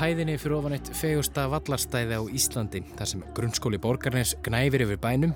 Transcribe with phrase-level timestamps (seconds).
[0.00, 5.32] hæðinni fyrir ofan eitt fegusta vallarstæði á Íslandi, þar sem grunnskóli borgarnes gnæfir yfir bænum,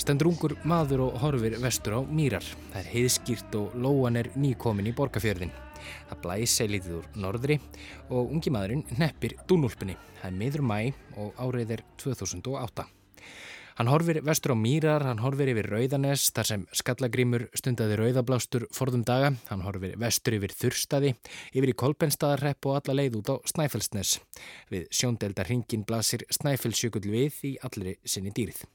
[0.00, 2.44] stendur ungur maður og horfir vestur á mýrar.
[2.72, 5.54] Það er heiðskýrt og lóan er nýkomin í borgarfjörðin.
[6.10, 7.60] Það blæs lítið úr norðri
[8.10, 9.98] og ungi maðurinn neppir dúnúlpunni.
[10.20, 10.78] Það er miður mæ
[11.16, 12.97] og árið er 2008.
[13.78, 19.04] Hann horfir vestur á Mýrar, hann horfir yfir Rauðanes, þar sem skallagrímur stundaði rauðablástur forðum
[19.06, 21.12] daga, hann horfir vestur yfir Þurstaði,
[21.54, 24.16] yfir í Kolbenstaðarrepp og alla leið út á Snæfellsnes.
[24.74, 28.66] Við sjóndelda hringin blasir Snæfellsjökull við í allri sinni dýrið.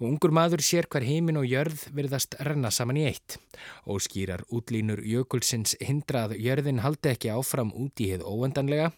[0.00, 3.38] Og ungur maður sér hver heimin og jörð virðast renna saman í eitt.
[3.86, 8.90] Og skýrar útlínur jökulsins hindra að jörðin haldi ekki áfram út í heið óendanlega,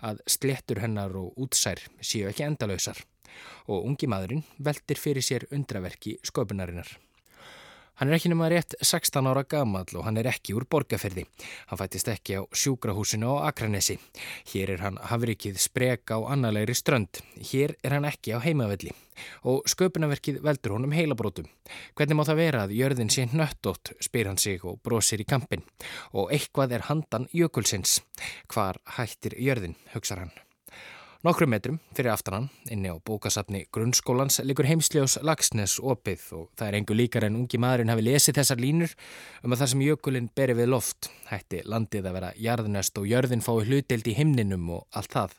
[0.00, 3.04] að slettur hennar og útsær séu ekki endalösar
[3.66, 6.88] og ungi maðurinn veldir fyrir sér undraverki sköpunarinnar.
[7.96, 11.24] Hann er ekki nema rétt 16 ára gamall og hann er ekki úr borgarferði.
[11.70, 13.96] Hann fættist ekki á sjúkrahúsinu á Akranesi.
[14.52, 17.22] Hér er hann hafrikið sprek á annalegri strönd.
[17.40, 18.92] Hér er hann ekki á heimavelli.
[19.48, 21.48] Og sköpunarverkið veldur honum heilabrótum.
[21.96, 25.64] Hvernig má það vera að jörðin sé nöttótt, spyr hann sig og brosir í kampin.
[26.12, 28.02] Og eitthvað er handan jökulsins.
[28.52, 30.36] Hvar hættir jörðin, hugsa hann.
[31.24, 36.76] Nokkrum metrum fyrir aftanan inni á bókasafni grunnskólans likur heimsljós Lagsnes opið og það er
[36.76, 38.92] engu líkar en ungi maðurinn hafi lesið þessar línur
[39.40, 43.44] um að það sem jökulinn beri við loft hætti landið að vera jarðnest og jörðin
[43.46, 45.38] fái hlutild í himninum og allt það.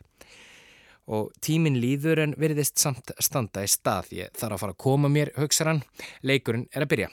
[1.08, 4.12] Og tímin líður en veriðist samt standa í stað.
[4.18, 5.84] Ég þarf að fara að koma mér, hugsa hann.
[6.28, 7.10] Leikurinn er að byrja.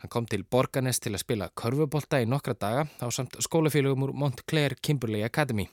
[0.00, 4.14] Hann kom til Borganes til að spila körfubólta í nokkra daga á samt skólafélögum úr
[4.16, 5.68] Montclair Kimberley Academy.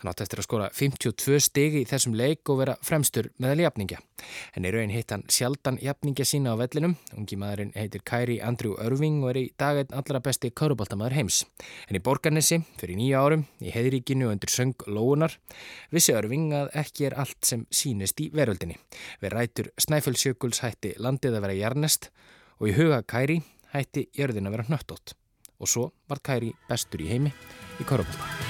[0.00, 3.98] Hann átti eftir að skora 52 stigi í þessum leik og vera fremstur meðal jafningja.
[4.56, 6.94] En í raun hitt hann sjaldan jafningja sína á vellinum.
[7.16, 11.42] Ungi maðurinn heitir Kairi Andrew Irving og er í daginn allra besti körubóltamæður heims.
[11.88, 15.36] En í Borganesi, fyrir nýja árum, í heiðríkinu og undir söng lóunar,
[15.92, 18.76] vissi Irving að ekki er allt sem sínist í veröldinni.
[19.22, 22.10] Við rætur Snæfellsjökuls hætti landið að vera jarnest
[22.58, 23.40] og í huga Kairi
[23.74, 25.16] hætti jörðin að vera hnöttótt.
[25.60, 27.34] Og svo var Kairi bestur í heimi
[27.80, 28.49] í körubólta.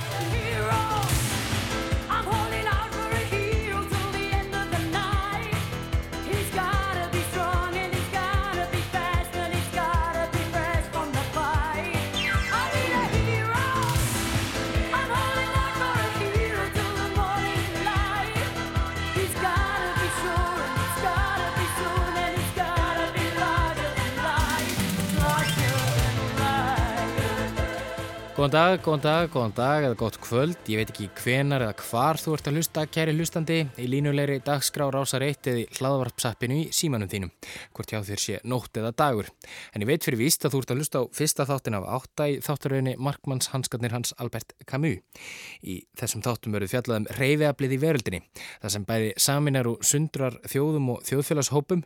[28.41, 30.57] Góðan dag, góðan dag, góðan dag eða gott kvöld.
[30.73, 34.87] Ég veit ekki hvenar eða hvar þú ert að hlusta, kæri hlustandi, í línulegri dagskrá
[34.89, 37.29] rásar eitt eða í hlaðvarpsappinu í símanum þínum,
[37.77, 39.29] hvort hjá þér sé nótt eða dagur.
[39.77, 42.31] En ég veit fyrir víst að þú ert að hlusta á fyrsta þáttin af átta
[42.33, 45.05] í þáttaröðinni Markmanns Hanskarnir hans Albert Camus.
[45.61, 48.23] Í þessum þáttum verður fjallað um reyfiablið í veröldinni,
[48.65, 51.85] það sem bæði saminar og sundrar þjóðum og þjóðfélagshópum,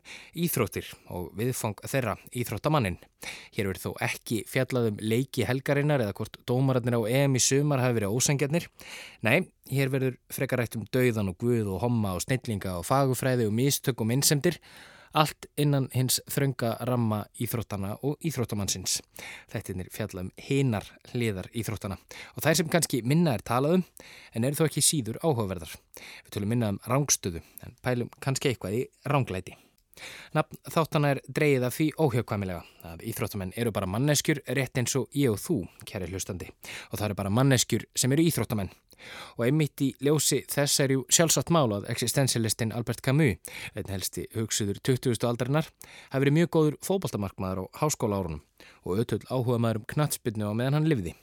[6.48, 8.66] dómararnir á EM í sumar hafi verið ósangjarnir.
[9.26, 13.56] Nei, hér verður frekarætt um dauðan og guð og homma og snillinga og fagufræði og
[13.56, 14.60] mistök og minnsemdir.
[15.14, 18.96] Allt innan hins þrönga ramma íþróttana og íþróttamannsins.
[19.52, 22.00] Þetta er fjallað um hinar hliðar íþróttana.
[22.34, 23.84] Og þær sem kannski minna er talað um,
[24.34, 25.76] en eru þó ekki síður áhugaverðar.
[26.26, 29.54] Við tölum minna um rángstöðu, en pælum kannski eitthvað í ránglæti.
[30.34, 35.08] Nafn þáttana er dreigið af því óhjökvæmilega að íþróttamenn eru bara manneskjur rétt eins og
[35.14, 36.50] ég og þú, kæri hlustandi
[36.90, 38.72] og það eru bara manneskjur sem eru íþróttamenn
[39.36, 43.40] og einmitt í ljósi þess er jú sjálfsagt mál að existensialistin Albert Camus,
[43.74, 45.18] einn helsti hugsuður 20.
[45.28, 45.68] aldarinnar,
[46.10, 48.42] hafi verið mjög góður fótballtamarkmaður á háskóla árunum
[48.84, 51.14] og auðvöld áhuga maður um knatsbyrnu á meðan hann livði.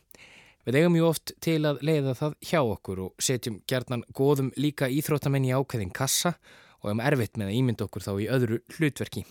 [0.61, 4.91] Við eigum jú oft til að leiða það hjá okkur og setjum gerðnan góðum líka
[4.93, 6.35] íþróttamenn í ákveðin kassa
[6.81, 9.23] og um erfitt með að ímynda okkur þá í öðru hlutverki.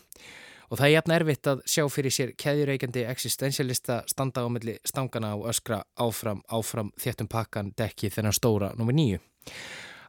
[0.71, 5.33] Og það er jafn erfitt að sjá fyrir sér keðjureikandi existensialista standa á melli stangana
[5.35, 8.95] og öskra áfram, áfram þéttum pakkan dekki þennan stóra nr.
[8.95, 9.19] 9.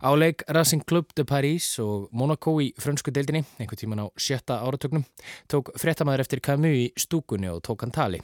[0.02, 5.04] Áleik Racing Club de Paris og Monaco í frönsku deildinni, einhver tíman á sjötta áratögnum,
[5.50, 8.22] tók frettamæður eftir Camus í stúkunni og tók hann tali.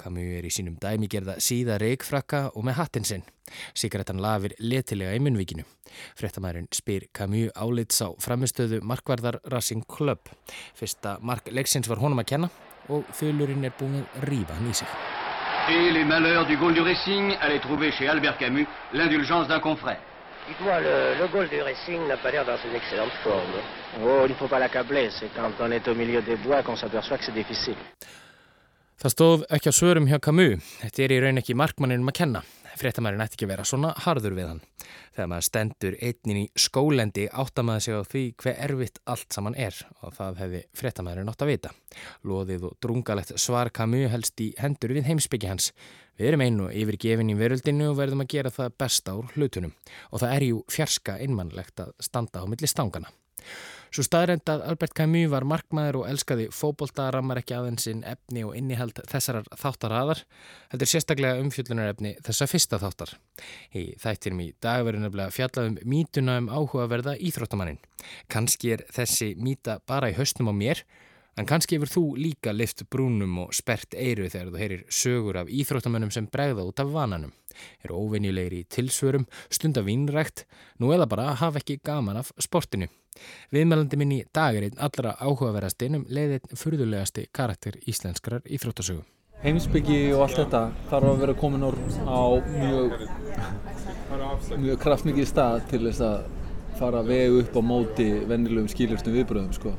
[0.00, 3.24] Camus er í sínum dæmi gerða síða reikfrakka og með hattinn sinn.
[3.74, 5.64] Sigarettan lafir letilega í munvíkinu.
[6.18, 10.30] Frettamæðurinn spyr Camus álits á framistöðu markvarðar Racing Club.
[10.74, 12.50] Fyrsta mark leiksins var honum að kenna
[12.88, 14.90] og þulurinn er búin að rífa hann í sig.
[15.66, 19.98] Et les malheurs du goal du Racing allaient trouver chez Albert Camus l'indulgence d'un confrère.
[20.46, 23.58] Dites-moi, le, le goal du Racing n'a pas l'air dans une excellente forme.
[24.00, 25.10] Oh, il ne faut pas l'accabler.
[25.10, 27.74] C'est quand on est au milieu des bois qu'on s'aperçoit que c'est difficile.
[28.96, 30.68] Það stóð ekki á svörum hjá Camus.
[30.80, 32.40] Þetta er í raun ekki markmanninum að kenna.
[32.80, 34.62] Fréttamærin ætti ekki að vera svona harður við hann.
[35.16, 39.76] Þegar maður stendur einnin í skólendi áttamæði sig á því hver erfitt allt saman er
[40.00, 41.74] og það hefði fréttamærin átt að vita.
[42.24, 45.70] Lóðið og drungalegt svar Camus helst í hendur við heimsbyggi hans.
[46.16, 49.76] Við erum einu yfirgefin í veröldinu og verðum að gera það besta úr hlutunum
[50.08, 53.12] og það er jú fjarska einmannlegt að standa á milli stangana.
[53.94, 58.56] Svo staðrænt að Albert Camus var markmaður og elskaði fóbolta rammar ekki aðeinsinn efni og
[58.58, 60.22] innihald þessarar þáttaraðar.
[60.72, 63.14] Þetta er sérstaklega umfjöllunarefni þessa fyrsta þáttar.
[63.76, 67.80] Í þættinum í dag verður nefnilega fjallað um mítuna um áhugaverða íþróttamannin.
[68.32, 70.82] Kanski er þessi míta bara í haustum á mér,
[71.36, 75.50] en kannski hefur þú líka lift brúnum og spert eiru þegar þú heyrir sögur af
[75.52, 77.32] íþróttamönnum sem bregða út af vananum.
[77.84, 80.46] Er óvenjulegri í tilsvörum, stunda vínrækt,
[80.80, 82.88] nú eða bara hafa ekki gaman af sportinu.
[83.52, 89.04] Viðmælandi minn í dag einn allra áhugaverðastinn um leiðin furðulegasti karakter íslenskrar íþróttasögu.
[89.44, 91.76] Heimsbyggi og allt þetta þarf að vera komin úr
[92.08, 92.94] á mjög,
[94.62, 96.16] mjög kraftmikið stað til þess að
[96.76, 99.74] fara að vega upp á móti vennilegum skilurstum viðbröðum sko.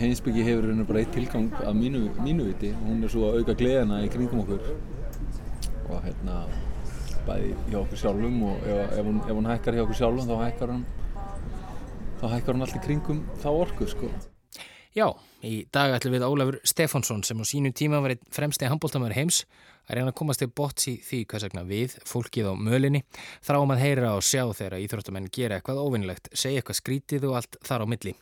[0.00, 3.40] Heimsbyggi hefur henni bara eitt tilgang að mínu, mínu viti og hún er svo að
[3.40, 4.68] auka gleðina í kringum okkur
[5.88, 6.42] og hérna
[7.24, 10.36] bæði hjá okkur sjálfum og ef, ef, hún, ef hún hækkar hjá okkur sjálfum þá
[10.44, 10.84] hækkar hún
[12.20, 14.12] þá hækkar hún allt í kringum þá orku sko.
[14.94, 15.08] Já,
[15.42, 19.40] í dag ætlum við Ólafur Stefánsson sem á sínu tíma var einn fremsti handbóltamöður heims
[19.88, 23.00] að reyna að komast til bots í því hvað sagna við, fólkið á mölinni,
[23.42, 27.58] þráum að heyra og sjá þegar íþróttamenn gera eitthvað óvinnilegt, segja eitthvað skrítið og allt
[27.66, 28.14] þar á milli.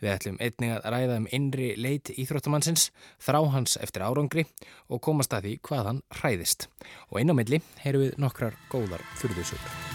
[0.00, 2.86] Við ætlum einnig að ræða um innri leit íþróttamannsins,
[3.20, 4.46] þrá hans eftir árangri
[4.88, 6.70] og komast að því hvað hann hræðist.
[7.12, 9.93] Og inn á milli heyrum við nokkrar góðar fyrðusögur.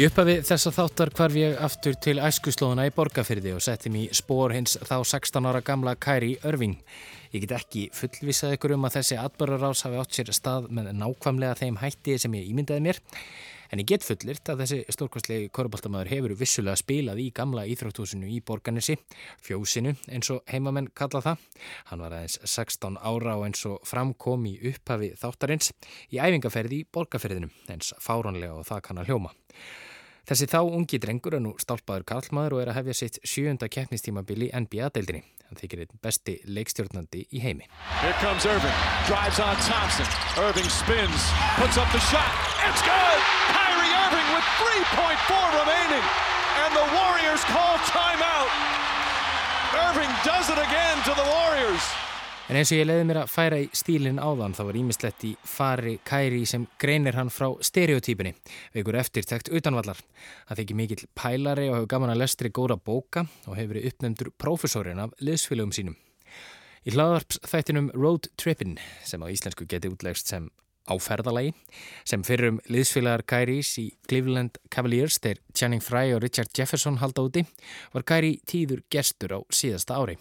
[0.00, 4.16] Í upphafi þessa þáttar hvarf ég aftur til æskuslóðuna í Borgafyrði og setti mér í
[4.16, 6.78] spór hins þá 16 ára gamla Kæri Örving.
[7.34, 11.58] Ég get ekki fullvisað ykkur um að þessi atbörðarás hafi átt sér stað með nákvæmlega
[11.58, 13.00] þeim hætti sem ég ímyndaði mér.
[13.68, 18.40] En ég get fullirt að þessi stórkostlegi korfbaltamæður hefur vissulega spilað í gamla íþróttúsinu í
[18.40, 18.96] Borganissi,
[19.44, 21.44] fjósinu eins og heimamenn kalla það.
[21.92, 25.74] Hann var aðeins 16 ára og eins og framkom í upphafi þáttarins
[26.08, 29.36] í æfingaferði í Borgaferðinu, eins fáránlega og það kann að hljóma.
[30.28, 34.48] Þessi þá ungi drengur er nú stálpaður karlmaður og er að hefja sitt sjöunda keppnistímabil
[34.48, 35.22] í NBA-deildinni.
[35.50, 37.66] Hann þykir einn besti leikstjórnandi í heimi.
[37.98, 38.76] Here comes Irving.
[39.08, 40.06] Drives on Thompson.
[40.38, 41.26] Irving spins.
[41.58, 42.30] Puts up the shot.
[42.68, 43.20] It's good!
[43.50, 46.06] Kyrie Irving with 3.4 remaining.
[46.62, 48.50] And the Warriors call timeout.
[49.90, 51.02] Irving does it again.
[52.50, 55.28] En eins og ég leiði mér að færa í stílinn áðan þá var ímislegt í
[55.46, 58.32] fari Kæri sem greinir hann frá stereotypunni,
[58.74, 60.00] veikur eftirtækt utanvallar.
[60.48, 64.32] Hann þykir mikill pælari og hefur gaman að lestri góra bóka og hefur verið uppnefndur
[64.42, 65.94] prófessorinn af liðsfélögum sínum.
[66.82, 70.48] Í hlaðarps þættinum Road Trippin, sem á íslensku geti útlegst sem
[70.90, 71.52] áferðalagi,
[72.02, 77.46] sem fyrrum liðsfélagar Kæris í Cleveland Cavaliers þegar Channing Frye og Richard Jefferson halda úti,
[77.94, 80.18] var Kæri tíður gestur á síðasta ári.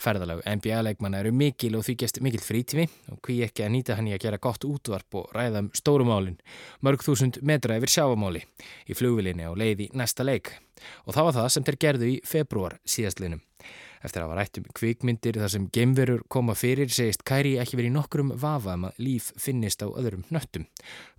[0.00, 4.08] Ferðalag NBA-leikmanna eru mikil og því gest mikil frítífi og hví ekki að nýta hann
[4.10, 6.38] í að gera gott útvarp og ræða um stórumálin,
[6.84, 8.44] mörg þúsund metra yfir sjáamáli
[8.88, 10.54] í flugvilinni á leið í næsta leik.
[11.06, 13.42] Og það var það sem þeir gerðu í februar síðastlinum.
[13.98, 17.96] Eftir að hafa rætt um kvikmyndir þar sem geimverur koma fyrir segist Kæri ekki verið
[17.96, 20.68] nokkrum vafa um að líf finnist á öðrum nöttum.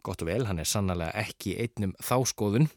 [0.05, 2.69] Gott og vel, hann er sannlega ekki einnum þá skoðun,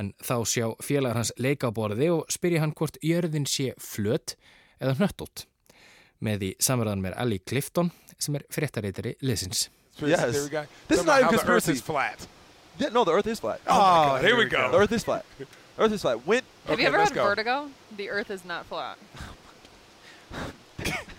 [0.00, 4.38] en þá sjá félagar hans leika á borði og spyrja hann hvort jörðin sé flött
[4.84, 5.46] eða hnöttótt.
[6.24, 9.66] Með í samverðan með Ali Clifton sem er fréttareitari liðsins.
[10.00, 10.20] Yes.
[10.32, 10.62] There we go.
[10.88, 11.72] This is Somehow not the a Earth conspiracy.
[11.72, 12.26] is flat.
[12.78, 13.60] Yeah, no, the Earth is flat.
[13.66, 13.84] Oh, my
[14.18, 14.70] God, here we The go.
[14.74, 15.24] Earth is flat.
[15.78, 16.26] Earth is flat.
[16.26, 17.24] When Have Okay, you ever let's had go.
[17.24, 17.70] vertigo?
[17.96, 18.96] The earth is not flat.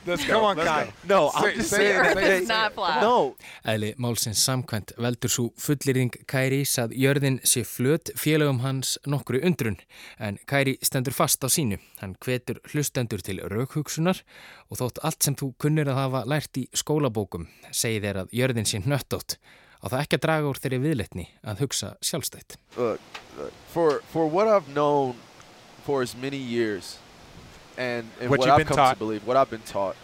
[0.05, 0.33] Let's go.
[0.33, 0.85] Come on, Let's Kai.
[0.85, 0.91] go.
[1.15, 3.01] No, Say- I'm just say saying it, that say It's not flat.
[3.01, 3.35] No,
[3.65, 9.77] Eðli málsins samkvæmt veldur svo fullýring Kærís að jörðin sé flöt félögum hans nokkru undrun
[10.19, 11.79] en Kæri stendur fast á sínu.
[12.01, 14.21] Hann hvetur hlustendur til raukhugsunar
[14.69, 18.65] og þótt allt sem þú kunnir að hafa lært í skólabókum segi þér að jörðin
[18.69, 19.37] sé nöttótt
[19.85, 22.55] og það ekki að draga úr þeirri viðletni að hugsa sjálfstætt.
[22.77, 22.99] look,
[23.37, 25.15] look, for for what I've known
[25.85, 26.97] for as many years,
[27.77, 28.93] and, and What what, I've come taught.
[28.93, 29.95] to believe, what I've been taught,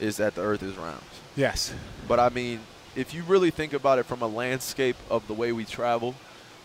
[0.00, 1.02] is that the Earth is round.
[1.36, 1.72] Yes.
[2.06, 2.60] But I mean,
[2.96, 6.14] if you really think about it from a landscape of the way we travel,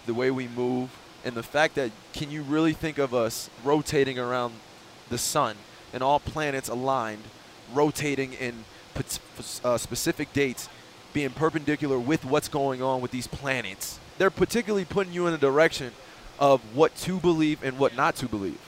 [0.06, 0.90] the way we move,
[1.26, 4.54] and the fact that can you really think of us rotating around
[5.10, 5.56] the sun
[5.94, 7.24] and all planets aligned,
[7.74, 8.66] rotating in
[9.64, 10.70] uh, specific dates,
[11.14, 14.00] being perpendicular with what's going on with these planets?
[14.18, 15.92] They're particularly putting you in a direction
[16.40, 18.60] of what to believe and what not to believe.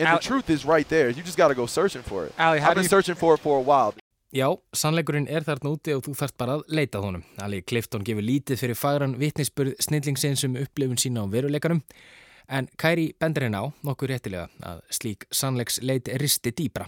[0.00, 1.10] And Al- the truth is right there.
[1.10, 2.32] You just got to go searching for it.
[2.38, 3.92] Ali, how I've been you searching for it for a while.
[4.32, 7.24] Já, sannleikurinn er þarna úti og þú þarft bara að leita honum.
[7.42, 11.82] Ali Clifton gefur lítið fyrir fagran vitnisspurð snillingsins um upplifun sína á veruleikanum
[12.50, 16.86] en Kæri bendur henn á, nokkuð réttilega, að slík sannleiks leit risti dýbra.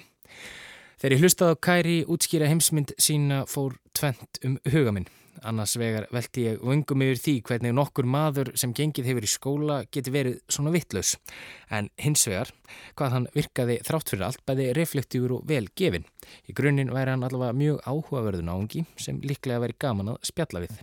[1.02, 5.08] Þegar ég hlustaði á Kæri útskýra heimsmynd sína fór tvent um hugaminn.
[5.48, 9.78] Annars vegar velti ég vöngum yfir því hvernig nokkur maður sem gengið hefur í skóla
[9.94, 11.14] geti verið svona vittlaus.
[11.72, 12.52] En hins vegar,
[12.98, 16.06] hvað hann virkaði þrátt fyrir allt bæði reflektífur og vel gefin.
[16.46, 20.82] Í grunninn væri hann allavega mjög áhugaverðu náungi sem líklega væri gaman að spjalla við.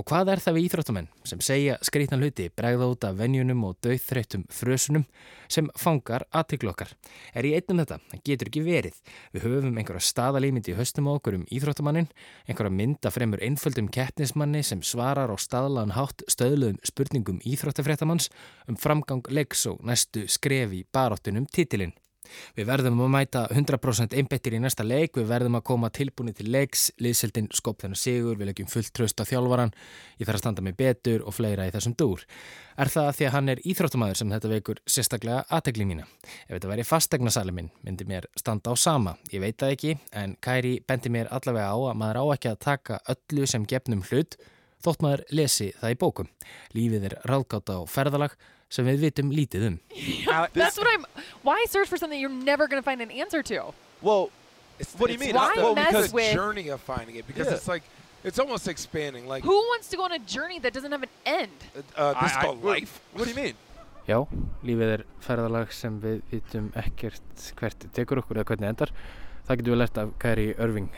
[0.00, 3.76] Og hvað er það við íþróttamenn sem segja skrítna hluti, bregða út af venjunum og
[3.84, 5.04] döðþreytum frösunum
[5.52, 6.94] sem fangar aðtiklokkar?
[7.36, 8.00] Er í einnum þetta?
[8.12, 9.00] Það getur ekki verið.
[9.34, 12.08] Við höfum einhverja staðalímynd í höstum á okkur um íþróttamannin,
[12.48, 18.32] einhverja mynda fremur einföldum keppnismanni sem svarar á staðlaðan hátt stöðluðum spurningum íþróttafréttamanns
[18.68, 21.92] um framgang leiks og næstu skref í baráttunum titilinn.
[22.56, 26.48] Við verðum að mæta 100% einbettir í næsta leik, við verðum að koma tilbúinni til
[26.52, 29.74] leiks, liðseldin skop þennan sigur, við leggjum fullt tröst á þjálfaran,
[30.20, 32.22] ég þarf að standa mig betur og fleira í þessum dúr.
[32.78, 36.06] Er það að því að hann er íþróttumæður sem þetta veikur sérstaklega aðtegli mína?
[36.46, 39.16] Ef þetta væri fastegnasalið minn, myndi mér standa á sama.
[39.34, 42.62] Ég veit það ekki, en Kæri bendi mér allavega á að maður á ekki að
[42.64, 44.38] taka öllu sem gefnum hlut,
[44.82, 46.32] þótt maður lesi það í bókum.
[46.74, 48.38] Lífið er ráðgáta og ferðalag
[48.72, 49.76] sem við vitum lítið um.
[50.56, 51.04] That's what I'm.
[51.42, 53.72] Why search for something you're never going to find an answer to?
[54.00, 54.30] Well,
[54.80, 55.34] It's, What do you mean?
[55.36, 57.54] Why Well, mess because with- the journey of finding it because Yeah.
[57.56, 57.82] it's like
[58.24, 59.28] it's almost expanding.
[59.28, 61.58] Like Who wants to go on a journey that doesn't have an end?
[61.96, 62.98] uh, this is I- I- called life.
[63.12, 63.54] what do you mean?
[64.08, 64.26] Já,
[64.64, 68.90] lífið er ferðalag sem við vitum ekkert hvert tekur okkur eða hvernig endar.
[69.46, 70.88] Það getur við lært af Kæri Örving.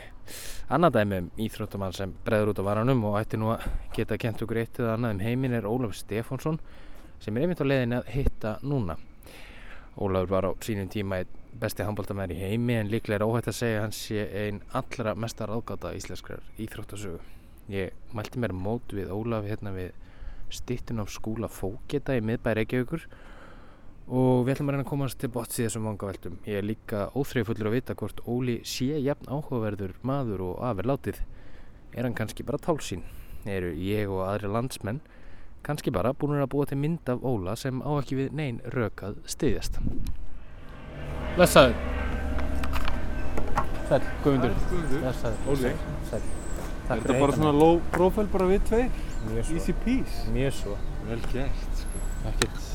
[0.71, 4.41] Annað dæmi um íþróttamann sem breður út á varanum og ætti nú að geta kent
[4.41, 6.57] okkur eitt eða annað um heiminn er Ólaf Stefánsson
[7.23, 8.97] sem er einmitt á leiðinni að hitta núna.
[9.95, 11.23] Ólafur var á sínum tíma
[11.59, 15.13] besti handbóltamæður í heimi en líklega er óhætt að segja að hann sé einn allra
[15.15, 17.21] mestar ágáta íslenskrar íþróttasögu.
[17.71, 19.93] Ég mælti mér mót við Ólaf hérna við
[20.53, 23.07] stittun af skúla fóketa í miðbæri Reykjavíkur
[24.05, 26.37] og við ætlum að reyna að komast til botts í þessum vangaveltum.
[26.45, 31.23] Ég er líka óþreyfullur að vita hvort Óli sé jafn áhugaverður maður og afir látið.
[31.95, 33.01] Er hann kannski bara tálsín?
[33.47, 35.01] Eru ég og aðri landsmenn
[35.65, 39.17] kannski bara búin að búa til mynd af Óla sem á ekki við neyn rökað
[39.29, 39.79] styðjast.
[41.35, 41.75] Blessaður.
[43.89, 44.53] Sæl, Guðmundur.
[44.93, 45.39] Blessaður.
[45.51, 45.71] Óli.
[46.09, 46.21] Sæl.
[46.85, 48.91] Er þetta bara svona low profile bara við tveir?
[49.25, 49.57] Mjög svo.
[49.57, 50.27] Easy peasy.
[50.35, 50.75] Mjög svo.
[51.09, 52.03] Vel gert, sko.
[52.29, 52.67] Ekkert,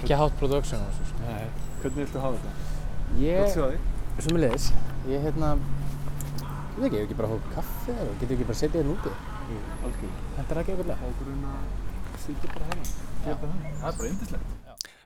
[0.00, 1.06] ekki hátt production á þessu.
[1.12, 1.28] sko.
[1.28, 1.46] Nei.
[1.82, 2.80] Hvernig viltu hafa þetta?
[3.22, 3.88] Ég, Gott sjá þig.
[4.26, 4.66] Sumulegis,
[5.08, 5.54] ég hérna,
[6.42, 8.98] ég veit ekki, ég hef ekki bara hótt kaffi eða getur ekki bara setið hérna
[8.98, 9.14] úti.
[9.86, 10.26] Algjörlega.
[10.36, 11.81] Þetta er ekki eitthvað.
[12.22, 12.90] Sitja bara hérna.
[13.22, 13.70] Geta það.
[13.78, 14.58] Það er bara yndislegt.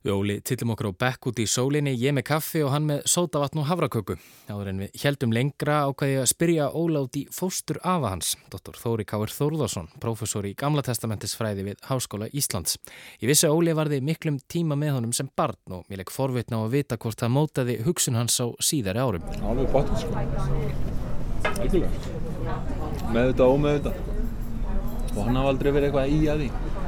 [0.06, 3.00] Við Óli tillum okkur á bekk út í sólinni, ég með kaffi og hann með
[3.11, 4.14] sótavatn og havraköku.
[4.46, 8.78] Áður en við heldum lengra ákveði að spyrja Óla út í fóstur afa hans, dr.
[8.78, 12.78] Þóri Káir Þórðarsson, prófessor í Gamla testamentisfræði við Háskóla Íslands.
[13.18, 16.62] Ég vissi að Óli varði miklum tíma með honum sem barn og mér legg forvitna
[16.62, 19.26] á að vita hvort það mótaði hugsun hans á síðari árum.
[19.42, 20.14] Alveg bort, sko.
[21.50, 21.90] Algjörlega.
[23.11, 23.99] Með þetta og með þetta.
[25.16, 26.86] Og hann hafa aldrei verið eitthvað í að því.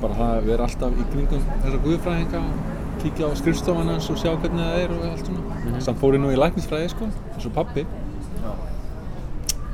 [0.00, 2.42] Bara það vera alltaf í kringum þessa guðfræðinga
[3.02, 5.80] kíkja á skrifstofan hans og sjá hvernig það er og allt svona.
[5.82, 7.84] Samt fór ég nú í læknisfræði, sko, eins og pappi.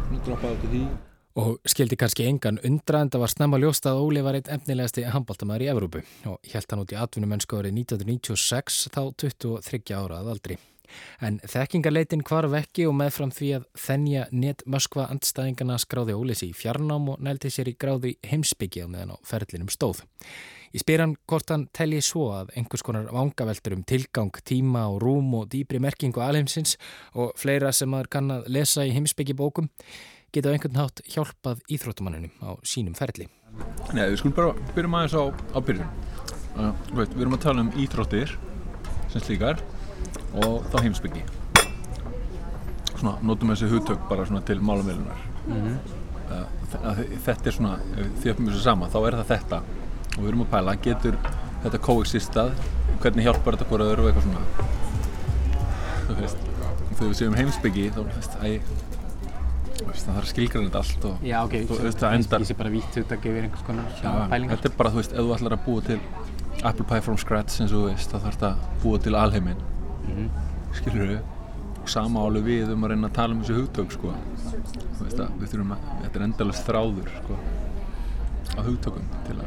[0.08, 0.82] Nú droppaði út í því.
[1.38, 5.04] Og skildi kannski engan undra en það var snemma ljóst að Óli var einn efnilegasti
[5.06, 10.32] handbóltamæður í Evrópu og hjælt hann út í atvinnumennsku árið 1996 þá 23 ára að
[10.34, 10.58] aldri.
[11.24, 16.52] En þekkingarleitin hvarf ekki og meðfram því að þennja net Moskva andstæðingana skráði Ólis í
[16.56, 20.04] fjarnám og nældi sér í gráði heimsbyggja meðan á ferlinum stóð.
[20.74, 25.00] Ég spyr hann hvort hann telji svo að einhvers konar vangaveltur um tilgang, tíma og
[25.00, 26.76] rúm og dýbri merkingu alheimsins
[27.16, 29.70] og fleira sem maður kann að lesa í heimsbyggi bókum
[30.34, 33.30] geta á einhvern hátt hjálpað íþróttumanninum á sínum ferli.
[33.96, 35.24] Nei, við skulum bara byrjum aðeins á,
[35.56, 35.90] á byrjun.
[36.58, 38.34] Uh, veit, við erum að tala um íþróttir
[39.08, 39.62] sem slíkar
[40.42, 41.24] og þá heimsbyggi.
[42.98, 45.26] Svona, notum þessi hugtök bara svona til málumvelunar.
[45.46, 45.78] Mhm.
[46.28, 47.76] uh, þetta er svona,
[48.20, 49.62] því að þessu sama, þá er það þetta
[50.18, 51.16] og við erum að pæla, getur
[51.62, 52.52] þetta coexistað,
[53.02, 54.76] hvernig hjálpar þetta hvora öðru eitthvað svona
[56.08, 56.44] þú veist,
[56.98, 58.50] þegar við séum heimsbyggi þá, veist, æ
[59.88, 62.72] veist, það þarf þetta allt og Já, ok, þú veist, það endar Ég sé bara
[62.74, 65.56] vítt hugtak yfir einhvers konar svona pælingar þetta er bara, þú veist, ef þú ætlar
[65.56, 65.98] að búa til
[66.66, 69.66] apple pie from scratch eins og þú veist, þá þarf þetta búa til alheiminn
[70.08, 70.30] Mhm.
[70.78, 71.20] skilur við
[71.88, 74.12] sama álega við um að reyna að tala um þessu hugtök sko.
[74.98, 77.38] að þurfum þetta er endalast þráður sko,
[78.58, 79.44] á hugtökum að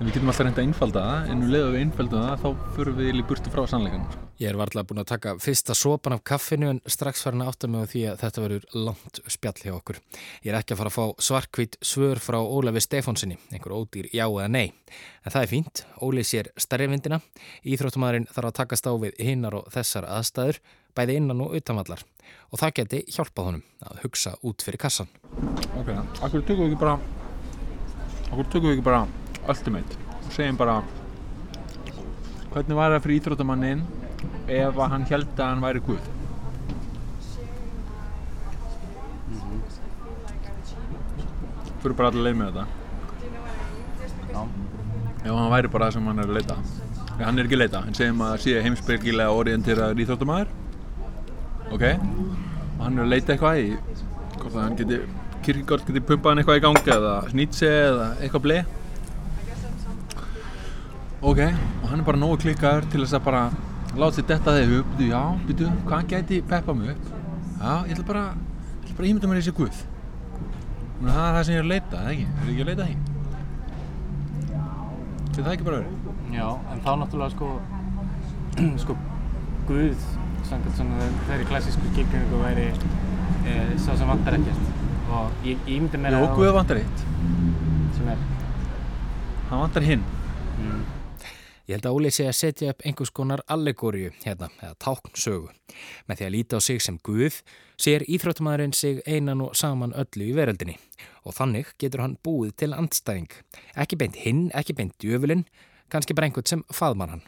[0.00, 2.42] en við getum alltaf reynda að einfalda það en um leið að við einfaldum það
[2.44, 4.29] þá förum við í burtu frá sannleikanum sko.
[4.40, 7.68] Ég er varlega búin að taka fyrsta sopan af kaffinu en strax farin að átta
[7.68, 9.98] mig á því að þetta verður langt spjall hjá okkur.
[10.40, 14.24] Ég er ekki að fara að fá svarkvít svör frá Ólafi Stefánsinni, einhver ódýr já
[14.24, 14.72] eða nei.
[15.26, 17.20] En það er fínt, Óli sér stærri myndina,
[17.68, 20.62] íþróttumæðurinn þarf að takast á við hinnar og þessar aðstæður,
[20.96, 22.08] bæði innan og utanvallar.
[22.48, 25.12] Og það geti hjálpað honum að hugsa út fyrir kassan.
[25.76, 25.92] Ok,
[26.24, 26.96] akkur tökum við ekki bara
[28.30, 29.04] akkur tökum við ekki bara
[29.52, 30.80] ultimate og segjum bara
[32.54, 33.88] hvernig var það fyrir íþróttamannin
[34.60, 36.08] ef hann held að hann væri guð.
[41.80, 42.66] Fyrir bara allir leið með þetta.
[44.30, 44.42] Já.
[45.24, 46.56] ef hann væri bara það sem hann er að leita.
[47.10, 50.58] Nei, hann er ekki að leita, hann segjum að sé heimsbyrgilega orienteraður íþróttamaður
[51.70, 51.84] ok?
[52.78, 53.66] Og hann er að leita eitthvað í
[54.40, 55.00] hvort að hann geti
[55.40, 58.58] Kierkegaard geti pumpað hann eitthvað í gangi eða Nietzsche eða eitthvað blei.
[61.20, 63.42] Ok, og hann er bara nógu klikkaður til þess að bara
[63.98, 67.94] láta sér detta þegar upp býtu, já, býtu, hvað gæti peppa mig upp já, ég
[67.94, 69.80] ætla bara ég ætla bara að ímynda mér þessi guð
[71.00, 72.26] að það er það sem ég er að leita, eða ekki?
[72.30, 72.96] Er ég ekki að leita því?
[75.30, 75.94] Getur það ekki bara verið?
[76.30, 77.48] Já, en þá náttúrulega sko
[78.84, 78.96] sko
[79.70, 80.06] Guð
[80.50, 86.00] samkvæmt svona þeirri klassísku skilgjöningu væri e, sá sem vantar ekkert og ég, ég myndi
[86.02, 87.04] mér að Guð vantar eitt
[87.96, 88.24] sem er
[89.50, 90.02] Hann vantar hinn
[90.60, 90.80] mm,
[91.70, 95.52] Ég held að Óli sé að setja upp einhvers konar allegóriu hérna, eða táknsögu.
[96.10, 97.36] Með því að líta á sig sem Guð
[97.78, 100.74] sér íþróttumæðurinn sig einan og saman öllu í veröldinni
[101.22, 103.30] og þannig getur hann búið til andstæðing.
[103.78, 105.46] Ekki beint hinn, ekki beint djöfulinn,
[105.94, 107.24] kannski bara einhvern sem faðmann hann.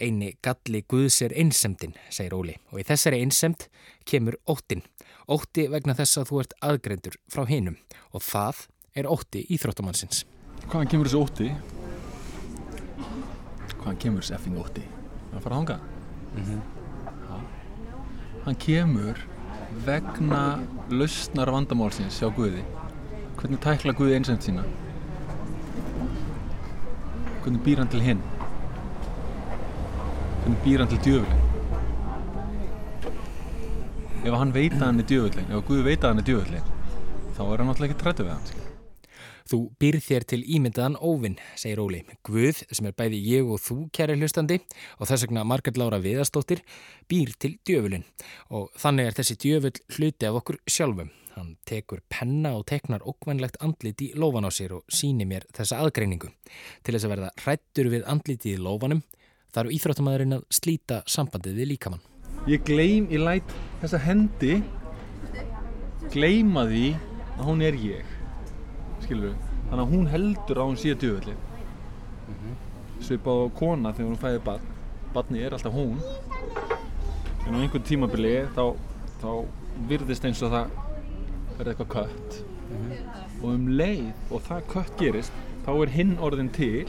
[0.00, 3.68] Eini galli Guðs er einsemdin, segir Óli, og í þessari einsemd
[4.08, 4.80] kemur óttin.
[5.28, 7.76] Ótti vegna þess að þú ert aðgreindur frá hinnum
[8.16, 8.66] og það
[8.96, 10.24] er ótti íþróttumannsins.
[10.70, 11.83] Hvaðan kemur þessi ótti?
[13.84, 14.82] Hvaðan kemur þessi effing ótti?
[15.30, 15.76] Það fara að hanga
[16.34, 17.36] Já.
[18.46, 19.20] Hann kemur
[19.84, 20.40] vegna
[20.90, 22.64] lausnar vandamálsins hjá Guði
[23.38, 24.64] Hvernig tækla Guði einsemd sína?
[27.44, 28.22] Hvernig býr hann til hinn?
[30.40, 31.42] Hvernig býr hann til djöfulinn?
[34.24, 36.70] Ef hann veit að hann er djöfullin, ef Guð veit að hann er djöfullin
[37.34, 38.63] þá er hann náttúrulega ekki trættu við hann.
[39.44, 41.98] Þú býrð þér til ímyndaðan óvinn, segir Óli.
[42.24, 44.56] Guð, sem er bæði ég og þú, kæri hlustandi,
[44.96, 46.62] og þess vegna Margret Lára Viðarstóttir,
[47.12, 48.06] býr til djöfulinn.
[48.56, 51.12] Og þannig er þessi djöfull hluti af okkur sjálfum.
[51.34, 55.82] Hann tekur penna og teknar okkvænlegt andlit í lófan á sér og síni mér þessa
[55.84, 56.32] aðgreiningu.
[56.80, 59.04] Til þess að verða hrættur við andlitið í lófanum,
[59.52, 62.04] þarf íþróttumæðurinn að slíta sambandið við líkamann.
[62.48, 64.56] Ég gleym, ég læt þessa hendi
[66.14, 66.88] gleyma því
[67.34, 68.13] að hún er ég
[69.04, 71.36] skilur við, þannig að hún heldur að hún sé djöfulli
[73.04, 74.72] svipað á kona þegar hún fæði barn.
[75.14, 75.98] Barni er alltaf hún.
[77.44, 78.64] En á einhvern tímabili þá,
[79.20, 79.30] þá
[79.90, 80.76] virðist eins og það
[81.58, 82.38] verði eitthvað kött.
[83.40, 86.86] Og um leið og það kött gerist þá er hinn orðin til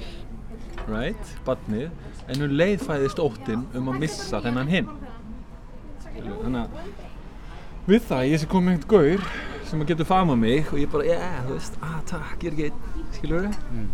[0.87, 1.89] right, barnið.
[2.31, 4.93] En um leið fæðist óttinn um að missa þennan hinn.
[6.15, 6.79] Þannig að
[7.85, 11.03] við það ég sé komið einhvern gaur sem að getur fama mig og ég bara,
[11.03, 13.89] já, yeah, þú veist, ah, takk, ég er ekki skilur við Mm.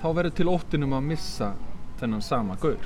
[0.00, 1.48] þá verður til óttin um að missa
[2.00, 2.78] þennan sama gaur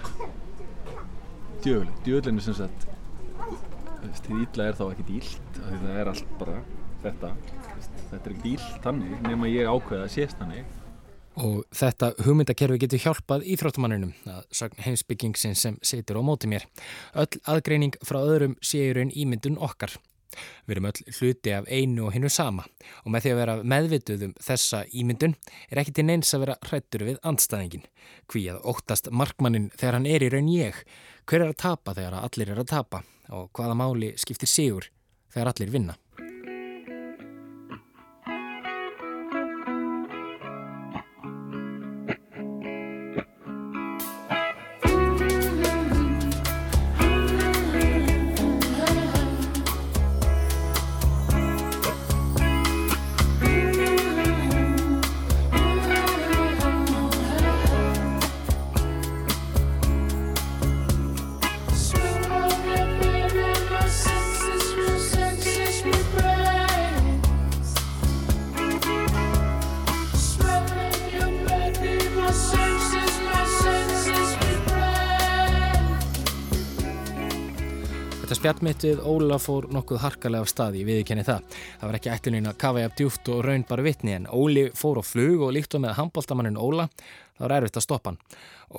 [1.63, 2.89] djöfull, djöfullin er sem sagt
[3.37, 6.57] þú veist, því illa er þá ekki dýlt af því það er allt bara
[7.05, 7.31] þetta
[7.77, 10.65] veist, þetta er ekki dýlt þannig nema ég ákveða að sést þannig
[11.37, 16.65] Og þetta hugmyndakerfi getur hjálpað íþróttumanninum að sagn heimsbyggingsin sem situr á móti mér.
[17.13, 19.93] Öll aðgreining frá öðrum séur en ímyndun okkar.
[20.67, 22.67] Við erum öll hluti af einu og hinnu sama
[23.05, 25.37] og með því að vera meðvituð um þessa ímyndun
[25.71, 27.87] er ekki til neins að vera hrættur við andstæðingin.
[28.33, 30.81] Hví að óttast markmannin þegar hann er í raun ég,
[31.27, 34.91] hver er að tapa þegar allir er að tapa og hvaða máli skiptir sigur
[35.35, 35.97] þegar allir vinna.
[78.47, 81.57] Við Óla fór nokkuð harkalega af staði, ég viðkenni það.
[81.81, 84.69] Það var ekki ætlunin að kafa ég af djúft og raun bara vitni en Óli
[84.71, 86.87] fór á flug og líkt og með handbóltamannin Óla,
[87.37, 88.19] það var erfitt að stoppa hann.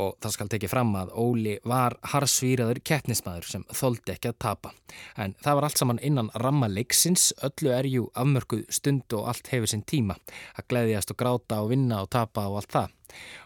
[0.02, 4.74] Og það skal tekið fram að Óli var harsvíraður keppnismæður sem þóldi ekki að tapa.
[5.16, 9.52] En það var allt saman innan ramma leiksins, öllu er jú afmörkuð stund og allt
[9.54, 10.18] hefur sinn tíma.
[10.58, 12.94] Að gleðjast og gráta og vinna og tapa og allt það.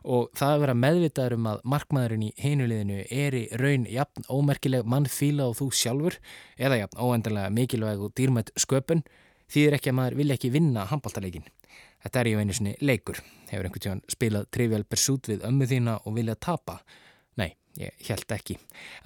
[0.10, 4.88] Og það að vera meðvitaður um að markmaðurinn í heinuliðinu er í raun jafn ómerkileg
[4.89, 6.17] mannfíla og þú sjálfur
[6.58, 9.06] eða jafn óendanlega mikilvæg og dýrmætt sköpun
[9.52, 11.45] þýðir ekki að maður vilja ekki vinna handbóltaleikin.
[12.02, 13.21] Þetta er ju einu sinni leikur.
[13.52, 16.78] Hefur einhvern tíðan spilað Trivial Pursuit við ömmu þína og vilja tapa?
[17.40, 18.56] Nei, ég held ekki.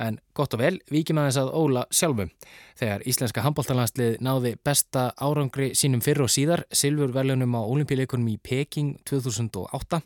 [0.01, 2.31] En gott og vel, vikið maður þess að Óla sjálfum.
[2.77, 8.37] Þegar íslenska handbóltalandslið náði besta árangri sínum fyrr og síðar, Silfur verðlunum á olimpíuleikunum í
[8.37, 10.01] Peking 2008,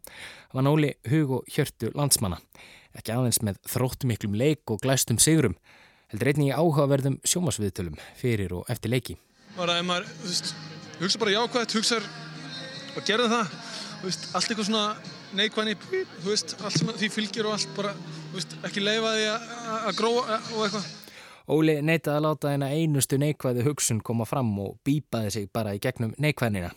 [0.56, 2.40] var Óli hug og hjörtu landsmanna.
[2.96, 5.58] Ekki aðeins með þróttumiklum leik og glæstum sigurum,
[6.14, 9.20] heldur einnig í áhugaverðum sjómasviðtölum fyrir og eftir leiki.
[9.58, 10.54] bara ef maður, þú veist,
[11.02, 11.98] hugsa bara jákvæmt, hugsa
[12.96, 13.58] og gerða það,
[14.08, 14.86] veist, allt eitthvað svona
[15.40, 15.76] neikvæðni,
[16.22, 17.94] þú veist, allt sem því fylgir og allt bara,
[18.32, 20.90] þú veist, ekki leifa því að að gróa og eitthvað.
[21.50, 25.82] Óli neitaði að láta hennar einustu neikvæðu hugsun koma fram og bípaði sig bara í
[25.82, 26.70] gegnum neikvæðnina.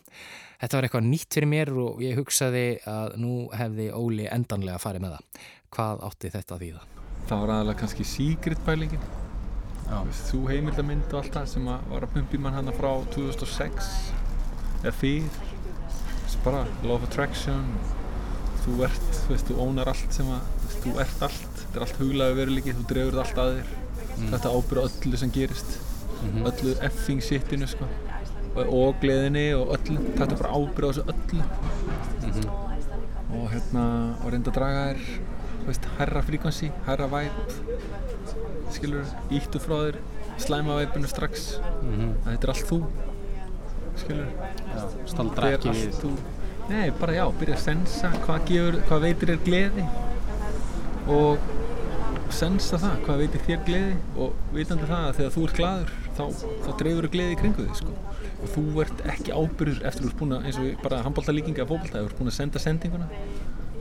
[0.62, 5.04] Þetta var eitthvað nýtt fyrir mér og ég hugsaði að nú hefði Óli endanlega farið
[5.04, 5.42] með það.
[5.76, 6.86] Hvað átti þetta að þýða?
[7.28, 9.04] Það var aðalega kannski secret pælingin.
[9.92, 13.90] Veist, þú heimildamind og allt það sem að var að pumpi mann hana frá 2006
[14.86, 15.51] eða fyrr.
[16.44, 17.64] Bara law of attraction.
[18.62, 21.48] Þú ert, þú veist, þú ónar allt sem að, þú, veist, þú ert allt.
[21.62, 23.68] Þetta er allt huglaðu veruleiki, þú drefur þetta allt að þér.
[24.32, 25.76] Þetta ábyrða öllu sem gerist.
[26.52, 27.88] Öllu effing shitinu, sko.
[28.52, 29.98] Og, og gleðinni og öllu.
[30.18, 31.42] Þetta bara ábyrða þessu öllu.
[33.32, 33.84] Og hérna,
[34.20, 35.06] og reynda að draga þér,
[35.66, 37.90] veist, herra frequency, herra vibe
[38.72, 39.98] skilur, íttu frá þér
[40.40, 42.78] slæma veipinu strax að þetta er allt þú
[44.00, 44.28] skilur
[45.10, 45.98] staldra er ekki við.
[46.00, 46.12] þú
[46.70, 49.86] nei, bara já, byrja að sensa hvað, gefur, hvað veitir þér gleði
[51.12, 51.50] og
[52.32, 56.24] sensa það, hvað veitir þér gleði og vitandi það að þegar þú ert gladur þá,
[56.64, 57.96] þá dreifur þú gleði í kringu þig sko.
[58.42, 61.66] og þú ert ekki ábyrður eftir þú ert búin að, eins og bara handbólta líkinga
[61.66, 63.08] af fókbalta, þú ert búin að senda sendinguna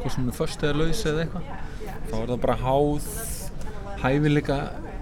[0.02, 1.44] hvort sem hún er först eða laus eða eitthvað
[2.12, 3.10] þá er það bara háð
[4.02, 4.58] hæfileika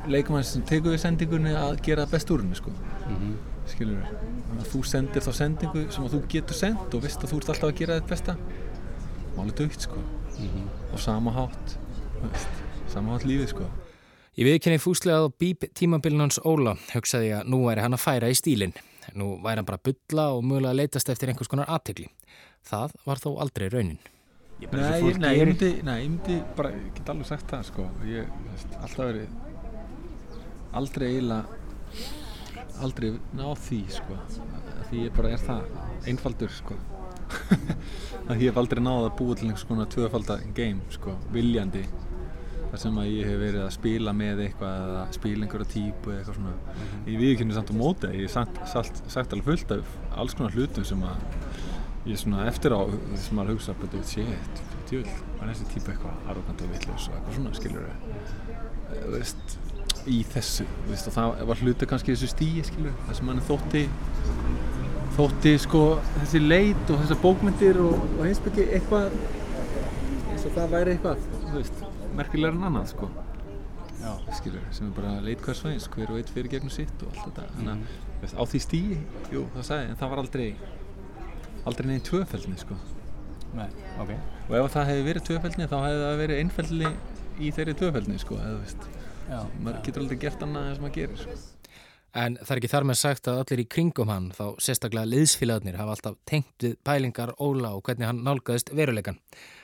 [0.09, 2.71] leikumann sem tekur við sendingunni að gera best úr henni sko.
[3.07, 3.33] Mhm.
[3.73, 4.05] Skilur
[4.53, 7.51] við þú sendir þá sendingu sem að þú getur sendt og veist að þú ert
[7.53, 8.35] alltaf að gera þetta besta
[9.37, 10.01] máli dögt sko
[10.93, 11.77] og sama hátt
[12.19, 13.69] þú veist, sama hátt lífið sko
[14.39, 18.03] Ég viðkenni fúslega á bíp tímabilin hans Óla, hugsaði ég að nú væri hann að
[18.05, 18.71] færa í stílinn.
[19.19, 22.07] Nú væri hann bara að bulla og mögulega að leitast eftir einhvers konar aðtegli.
[22.69, 23.99] Það var þó aldrei raunin.
[24.59, 27.85] Nei, ég, nei, ég myndi, nei, ég myndi bara, ég get alveg sagt það sko
[28.07, 29.29] ég, veist, alltaf verið
[30.75, 31.45] aldrei eiginlega
[32.85, 34.17] aldrei náð því sko.
[34.89, 36.77] Því ég bara er það einfaldur sko.
[38.29, 41.83] Að ég hef aldrei náð að búa til einhvers konar tvöfaldar game sko, viljandi.
[42.69, 46.19] Þar sem að ég hef verið að spila með eitthvað eða spila einhverja típu eða
[46.19, 46.75] eitthvað svona.
[47.09, 50.53] Ég viðkynni samt á móti ég hef sagt, sagt, sagt alveg fullt af alls konar
[50.53, 51.25] hlutum sem að
[52.09, 54.61] ég svona eftir á þess að maður hugsa betur, shit,
[54.91, 55.07] djúl,
[55.39, 57.89] var þessi típa eitthvað arrogant og vitlaus og eitthvað svona skilur
[58.89, 59.57] þú veist
[60.09, 63.83] í þessu, veist, og það var hluti kannski þessu stíi, skilur, það sem mann þótti
[65.17, 65.83] þótti sko
[66.17, 69.15] þessi leit og þessar bókmyndir og, og heimsbyggi eitthvað
[70.29, 71.81] eins og það væri eitthvað, þú veist
[72.19, 73.09] merkilegar en annað, sko.
[73.99, 74.13] Já.
[74.37, 77.25] skilur, sem er bara leit hvers veginn hver og eitt fyrir gegnum sitt og allt
[77.25, 77.47] þetta.
[77.57, 78.99] Þannig að, þú veist, á því stíi,
[79.33, 80.45] jú, það sagði en það var aldrei
[81.67, 82.77] aldrei neginn tvöfældni, sko
[83.57, 83.69] Nei,
[84.01, 84.11] ok.
[84.47, 86.91] og ef það hefði verið tvöfældni þá hefði það verið einfældni
[87.39, 88.89] í þeirri tvöfældni, sko, eða þú veist
[89.29, 91.59] Já, maður getur aldrei gert annað en sem maður gerir, sko
[92.17, 95.77] En það er ekki þar með sagt að allir í kringum hann, þá sérstaklega liðsfélagarnir,
[95.77, 99.19] hafa alltaf tengt við pælingar Óla og hvernig hann nálgæðist veruleikan.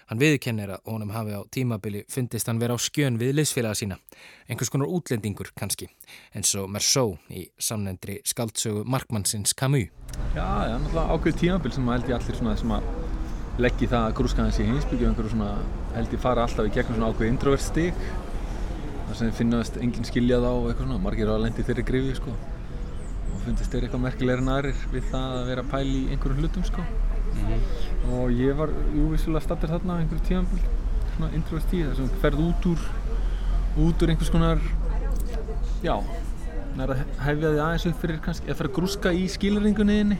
[0.05, 3.97] Hann viðkennir að honum hafi á tímabili fundist hann vera á skjön við liðsfélaga sína.
[4.45, 5.89] Einhvers konar útlendingur kannski,
[6.37, 9.89] eins og Mersó í samnendri skaldsögu Markmannsins Camus.
[10.37, 12.91] Já, það er náttúrulega ákveð tímabil sem held ég allir svona sem að
[13.61, 15.51] leggja í það að grúska hans í heimsbyggju og einhverju svona
[15.95, 18.05] held ég fara alltaf í gegnum svona ákveð introvert stig.
[19.05, 22.15] Þar sem finnast enginn skilja þá og eitthvað svona, margir á að lendi þeirri grifi
[22.19, 22.33] sko.
[23.31, 26.41] Og fundist þeir eitthvað merkilegri en aðrir við það að vera að pæla í einhverjum
[26.43, 26.87] hlutum sko.
[28.15, 30.65] Og ég var, jú, vissulega stattur þarna á einhverju tímabil
[31.15, 32.87] svona introvert stig þar sem ferð út úr
[33.85, 34.61] út úr einhvers konar
[35.83, 35.95] já,
[36.75, 40.17] nær að hefja þig aðeins upp fyrir kannski, eða fara að grúska í skilringunniðinni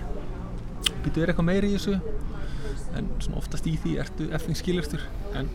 [1.06, 2.00] býtu verið eitthvað meiri í þessu?
[2.96, 5.04] En svona oftast í því ertu effing skilurstur
[5.36, 5.50] en,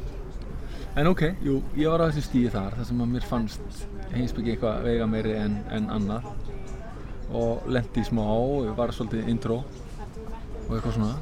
[1.00, 4.54] en ok, jú, ég var á þessu stíði þar þar sem að mér fannst heimsbyggi
[4.54, 6.30] eitthvað veiga meiri en, en annað.
[7.30, 11.12] Og lendi í smá og var svolítið intro og eitthvað svona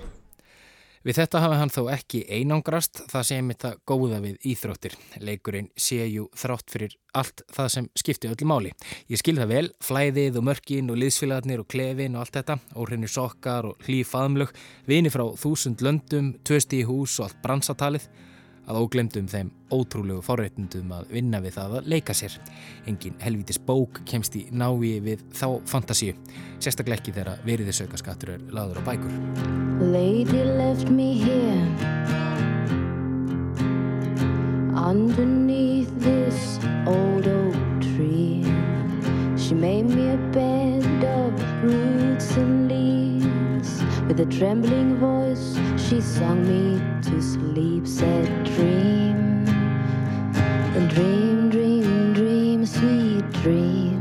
[1.09, 4.97] Við þetta hafi hann þó ekki einangrast, það sé mitt að góða við íþróttir.
[5.25, 8.75] Leikurinn sé jú þrátt fyrir allt það sem skipti öllu máli.
[9.09, 13.15] Ég skil það vel, flæðið og mörkin og liðsfélagarnir og klefin og allt þetta, óhreinir
[13.15, 14.53] sokkar og hlýf faðumlög,
[14.85, 18.05] vini frá þúsund löndum, tvösti í hús og allt bransatalið,
[18.69, 22.37] að óglemdum þeim ótrúlegu forréttundum að vinna við það að leika sér.
[22.89, 26.17] Engin helvítis bók kemst í návi við þá fantasíu,
[26.61, 29.17] sérstaklega ekki þegar veriðisaukaskattur er laður á bækur.
[29.93, 32.09] Lady left me here
[34.89, 38.45] underneath this old oak tree.
[39.37, 43.28] She made me a bed of roots and leaves.
[44.09, 47.87] With a trembling voice, she sung me to sleep.
[47.87, 49.45] Said, Dream,
[50.89, 53.98] dream, dream, dream, sweet dreams.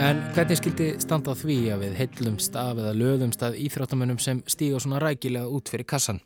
[0.00, 4.78] En hvernig skildi standa því að við heillumst af eða löðumst að íþróttamönnum sem stíga
[4.80, 6.22] svona rækilega út fyrir kassan?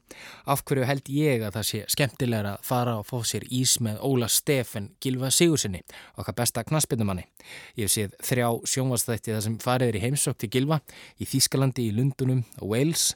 [0.46, 3.98] Af hverju held ég að það sé skemmtilegra að fara og fá sér ís með
[4.06, 5.82] Óla Steffen Gilva Sigursinni,
[6.14, 7.26] okkar besta knaspinnumanni?
[7.74, 10.78] Ég hef séð þrjá sjónvastætti það sem fariður í heimsók til Gilva
[11.18, 13.10] í Þýskalandi, í Lundunum og Wales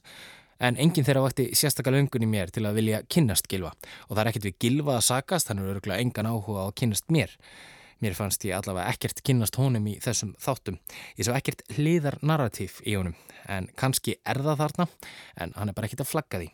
[0.58, 3.76] en enginn þeirra vakti sérstaklega löngun í mér til að vilja kynnast Gilva
[4.08, 6.78] og það er ekkert við Gilva að sakast, hann er örgulega engan áhuga á að
[6.82, 7.38] kynnast mér.
[7.98, 10.76] Mér fannst ég allavega ekkert kynnast honum í þessum þáttum.
[11.18, 13.16] Ég sá ekkert hliðar narratív í honum,
[13.50, 14.86] en kannski er það þarna,
[15.42, 16.48] en hann er bara ekkert að flagga því.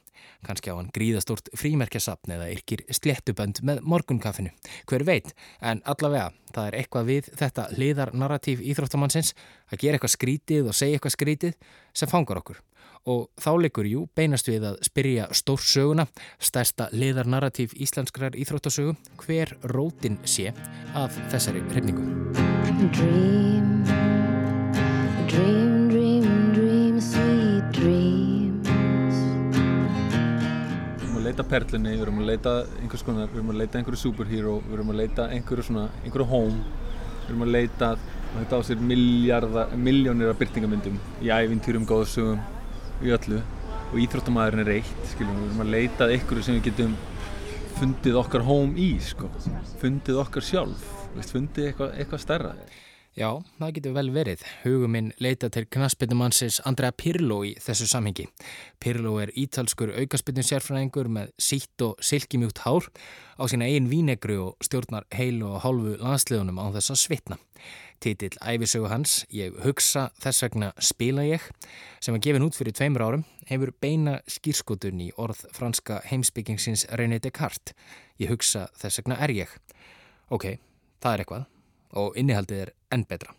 [0.48, 4.54] Kannski á hann gríðastort frímerkjasapn eða yrkir sléttubönd með morgunkaffinu.
[4.88, 9.34] Hver veit, en allavega, það er eitthvað við þetta hliðar narratív íþróttamannsins
[9.68, 11.58] að gera eitthvað skrítið og segja eitthvað skrítið
[11.92, 12.64] sem fangar okkur
[13.04, 16.06] og þá leikur jú beinast við að spyrja stórsöguna,
[16.40, 20.52] stærsta liðarnarratív íslenskrar íþróttasögu, hver rótin sé
[20.96, 22.04] af þessari hrefningu.
[22.94, 23.84] Dream,
[25.28, 28.72] dream, dream, dream, sweet dreams.
[31.02, 33.80] Við erum að leita perlunni, við erum að leita einhvers konar, við erum að leita
[33.80, 36.64] einhverju superhero, við erum að leita einhverju svona, einhverju home,
[37.20, 37.92] við erum að leita,
[38.34, 42.40] þetta á sér miljónir af byrtingamyndum í ævintýrum, góðsögum,
[43.02, 43.40] í öllu
[43.94, 46.96] og íþróttamæðurinn er eitt, skiljum, við erum að leita að einhverju sem við getum
[47.74, 49.28] fundið okkar home í, sko,
[49.82, 50.88] fundið okkar sjálf,
[51.30, 52.54] fundið eitthvað, eitthvað stærra.
[53.14, 53.28] Já,
[53.60, 54.40] það getur vel verið.
[54.64, 58.24] Hugum minn leita til knaspinnumannsins Andrea Pirlo í þessu samhengi.
[58.82, 62.88] Pirlo er ítalskur aukaspinnum sérfræðingur með sítt og silkimjúkt hár
[63.38, 67.40] á sína eigin vínegru og stjórnar heilu og hálfu landsliðunum á þess að svitna.
[68.02, 71.46] Titill æfisögu hans, Ég hugsa þess vegna spila ég,
[72.02, 77.22] sem var gefin út fyrir tveimur árum, hefur beina skýrskotun í orð franska heimsbyggingsins René
[77.22, 77.78] Descartes.
[78.18, 79.58] Ég hugsa þess vegna er ég.
[80.34, 80.56] Ok,
[80.98, 81.50] það er eitthvað
[82.00, 83.34] og innihaldið er enn betra.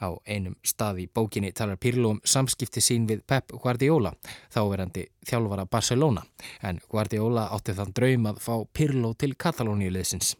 [0.00, 4.12] Á einum stað í bókinni talar Pirlo um samskipti sín við Pep Guardiola,
[4.52, 6.24] þáverandi þjálfara Barcelona,
[6.62, 10.36] en Guardiola átti þann draum að fá Pirlo til Katalóniuleðsins.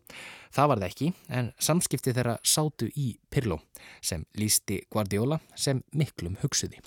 [0.57, 3.61] Það var það ekki, en samskipti þeirra sátu í Pirlo,
[4.01, 6.81] sem lísti Guardiola sem miklum hugsuði.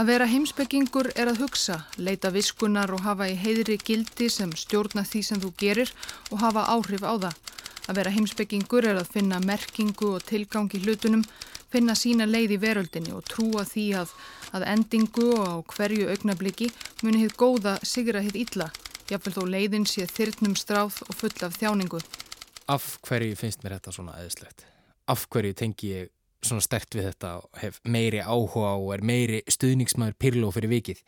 [0.00, 5.02] Að vera heimsbyggingur er að hugsa, leita viskunar og hafa í heiðri gildi sem stjórna
[5.04, 5.90] því sem þú gerir
[6.30, 7.49] og hafa áhrif á það.
[7.90, 11.24] Að vera heimsbyggingur er að finna merkingu og tilgang í hlutunum,
[11.74, 14.12] finna sína leið í veröldinni og trúa því að,
[14.54, 16.68] að endingu og á hverju augnabliki
[17.02, 18.68] muni hitt góða sigra hitt illa,
[19.10, 21.98] jáfnvel þó leiðin sé þyrnum stráð og full af þjáningu.
[22.70, 24.62] Af hverju finnst mér þetta svona eðislegt?
[25.10, 26.14] Af hverju tengi ég
[26.46, 31.02] svona stert við þetta og hef meiri áhuga og er meiri stuðningsmaður Pirlo fyrir vikið?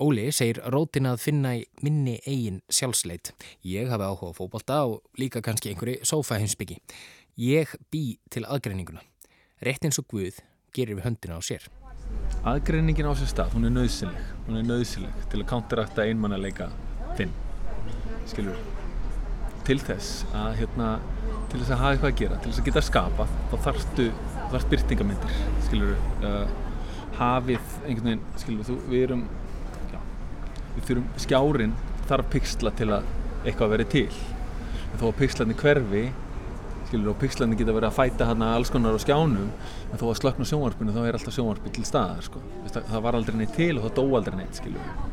[0.00, 3.34] Óli segir rótin að finna í minni eigin sjálfsleit.
[3.68, 6.78] Ég hafi áhuga á fókbalta og líka kannski einhverju sófaheimsbyggi.
[7.36, 9.02] Ég bý til aðgreininguna.
[9.60, 10.38] Rétt eins og Guð
[10.72, 11.66] gerir við höndina á sér.
[12.48, 14.30] Aðgreiningin á sér stað, hún er nöðsynleg.
[14.46, 16.70] Hún er nöðsynleg til að counterakta einmannaleika
[17.20, 17.36] þinn.
[18.30, 18.56] Skilur
[19.68, 20.88] Til þess að, hérna,
[21.52, 24.06] til þess að hafa eitthvað að gera, til þess að geta skapað, þá þarftu,
[24.54, 25.36] þarf byrtingamindir,
[25.66, 25.92] skilur
[26.24, 26.56] uh,
[27.20, 29.26] hafið einhvern veginn, skilur þú, við erum,
[30.76, 31.76] við þurfum, skjárin
[32.10, 33.06] þarf pixla til að
[33.44, 34.08] eitthvað veri til.
[34.90, 36.04] En þó að pixlarnir hverfi,
[36.88, 39.52] skilur, og pixlarnir geta verið að fæta hérna alls konar á skjánum,
[39.90, 42.42] en þó að slökna sjónvarpinu þá er alltaf sjónvarpi til staðar, sko.
[42.66, 45.10] Það, var aldrei neitt til og það dó aldrei neitt, skilur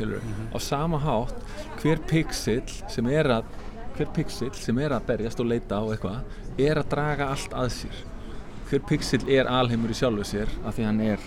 [0.00, 0.22] skilur
[0.54, 1.36] á sama hátt
[1.82, 3.44] hver pixel sem er að
[3.96, 7.72] hver pixel sem er að berjast og leita á eitthvað er að draga allt að
[7.76, 8.02] sér
[8.70, 11.26] hver pixel er alheimur í sjálfu sér af því hann er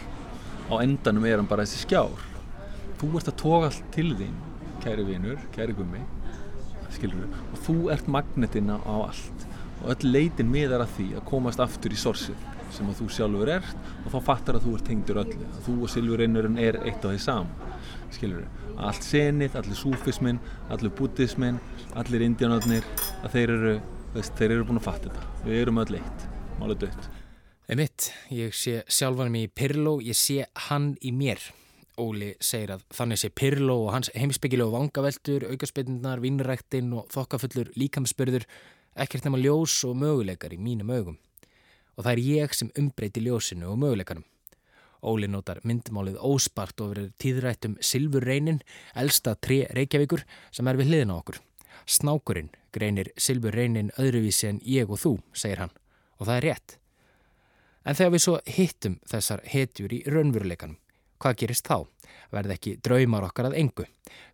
[0.72, 2.33] á endanum er hann bara þessi skjár
[3.04, 4.36] þú ert að toga allt til þín
[4.84, 6.02] kæri vinur, kæri gummi
[6.94, 9.46] skilur og þú ert magnetina á allt.
[9.84, 13.52] Og öll leitin miðar að því að komast aftur í sorsið sem að þú sjálfur
[13.58, 17.04] ert og þá fattar að þú ert tengdur öllu að þú og silfurinnurinn er eitt
[17.04, 17.50] og því sam
[18.13, 20.39] skilur allt senið, allir súfismin
[20.74, 21.60] allir buddhismin,
[22.00, 22.88] allir indjánarnir
[23.22, 23.74] að þeir eru,
[24.16, 25.28] veist, þeir eru búin að fatta þetta.
[25.44, 26.26] Við erum öll eitt,
[26.62, 27.10] málega dött.
[27.74, 31.44] Emitt, ég sé sjálfan mig í Pirlo, ég sé hann í mér.
[32.01, 38.47] Óli segir að þannig sé Pirlo og hans heimsbyggilegu vangaveltur, aukarspillunar, vinnræktinn og þokkafullur líkamspörður
[38.97, 41.19] ekkert nema ljós og möguleikar í mínum augum.
[41.93, 44.25] Og það er ég sem umbreyti ljósinu og möguleikanum.
[45.03, 48.62] Óli notar myndmálið óspart og verður tíðrætt um Silfurreinin,
[48.95, 51.41] elsta tre Reykjavíkur sem er við hliðina okkur.
[51.86, 55.75] Snákurinn greinir Silfurreinin öðruvísi en ég og þú, segir hann.
[56.17, 56.77] Og það er rétt.
[57.84, 60.77] En þegar við svo hittum þessar hetjur í raunveruleikanum,
[61.21, 61.84] hvað gerist þá?
[62.34, 63.86] Verði ekki draumar okkar að engu?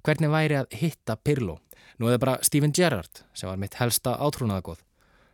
[0.05, 1.59] Hvernig væri að hitta Pirlo?
[1.99, 4.79] Nú er það bara Steven Gerrard sem var mitt helsta átrúnaðagóð.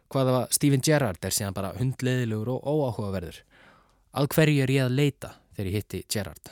[0.10, 3.42] Hvað ef að Steven Gerrard er síðan bara hundleðilegur og óáhugaverður?
[4.16, 6.52] Að hverju er ég að leita þegar ég hitti Gerrard?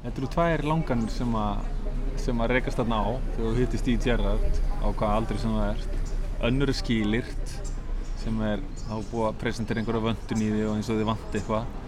[0.00, 1.66] Þetta eru tvær langanir sem að,
[2.22, 5.74] sem að rekast þarna á þegar þú hittist í Gerrard á hvað aldrei sem það
[5.74, 6.14] ert.
[6.48, 7.54] Önnur er skýlirt
[8.22, 11.36] sem er þá búið að presentera einhverja vöndun í því og eins og þið vant
[11.40, 11.79] eitthvað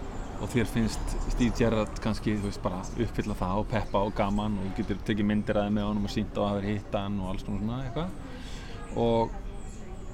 [0.43, 4.57] og þér finnst Steve Gerrard kannski, þú veist, bara uppfylla það og peppa og gaman
[4.59, 7.21] og getur tekið myndir að það með honum og sínt á að vera hitta hann
[7.21, 8.17] og alls svona eitthvað.
[8.99, 9.37] Og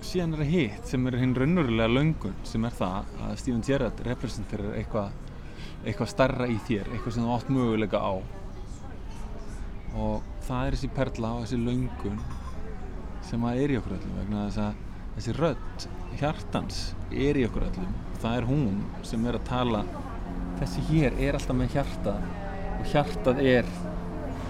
[0.06, 4.04] síðan er það hitt sem er hinn raunverulega löngun sem er það að Steven Gerrard
[4.06, 5.18] representerar eitthvað
[5.80, 8.14] eitthvað starra í þér, eitthvað sem þú átt möguleika á.
[9.98, 12.22] Og það er þessi perla og þessi löngun
[13.26, 15.88] sem að er í okkur öllum vegna þess að þessi rödd
[16.20, 17.98] hjartans er í okkur öllum.
[18.20, 19.84] Það er hún sem er að tala
[20.60, 22.16] þessi hér er alltaf með hjarta
[22.80, 23.74] og hjartað er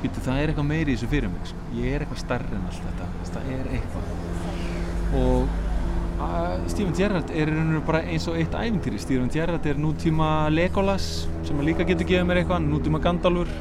[0.02, 1.66] býtu, það er eitthvað meiri í þessu fyrir mig sko.
[1.78, 3.10] ég er eitthvað starri en allt þetta.
[3.30, 4.14] Það er eitthvað.
[5.20, 5.58] Og
[6.26, 7.52] að, Steven Gerrard er
[7.88, 12.44] bara eins og eitt æfintýri Steven Gerrard er nútíma Legolas sem líka getur gefið mér
[12.44, 12.66] eitthvað.
[12.70, 13.52] Nútíma Gandalfur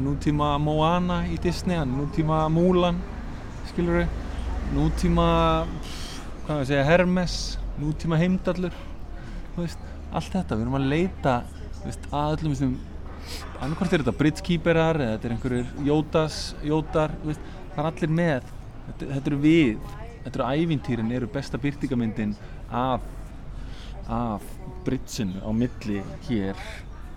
[0.00, 2.96] nútíma Moana í Disney nútíma Mulan
[3.68, 5.26] skilur við nútíma
[6.64, 8.72] segja, Hermes nútíma heimdallur
[9.58, 11.34] allt þetta, við erum að leita
[11.84, 12.76] veist, að öllum þessum
[13.62, 18.54] annarkvæmt er þetta bridgekeeperar eða þetta er einhverjir jótas, jótar veist, það er allir með.
[18.86, 19.90] Þetta, þetta eru við,
[20.24, 22.36] þetta eru ævintýrin eru besta byrtingamyndin
[22.68, 23.10] af
[24.10, 24.42] af
[24.84, 26.58] bridgeinu á milli hér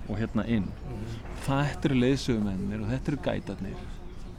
[0.05, 0.67] og hérna inn.
[1.45, 3.81] Þetta eru leiðsögumennir og þetta eru gætarnir.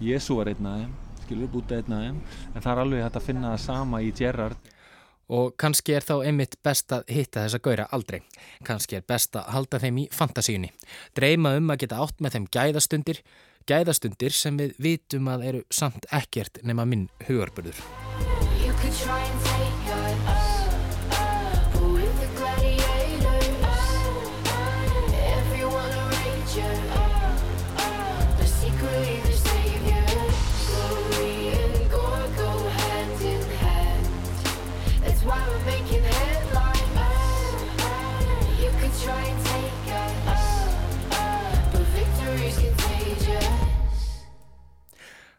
[0.00, 0.94] Jésu var einn af þeim
[1.26, 2.18] skilur bútið einn af þeim
[2.54, 4.72] en það er alveg hægt að finna það sama í Gerrard
[5.26, 8.20] Og kannski er þá einmitt best að hitta þessa gauðra aldrei.
[8.66, 10.70] Kannski er best að halda þeim í fantasíunni.
[11.18, 13.22] Dreima um að geta átt með þeim gæðastundir,
[13.66, 17.82] gæðastundir sem við vitum að eru samt ekkert nema minn hugarburður.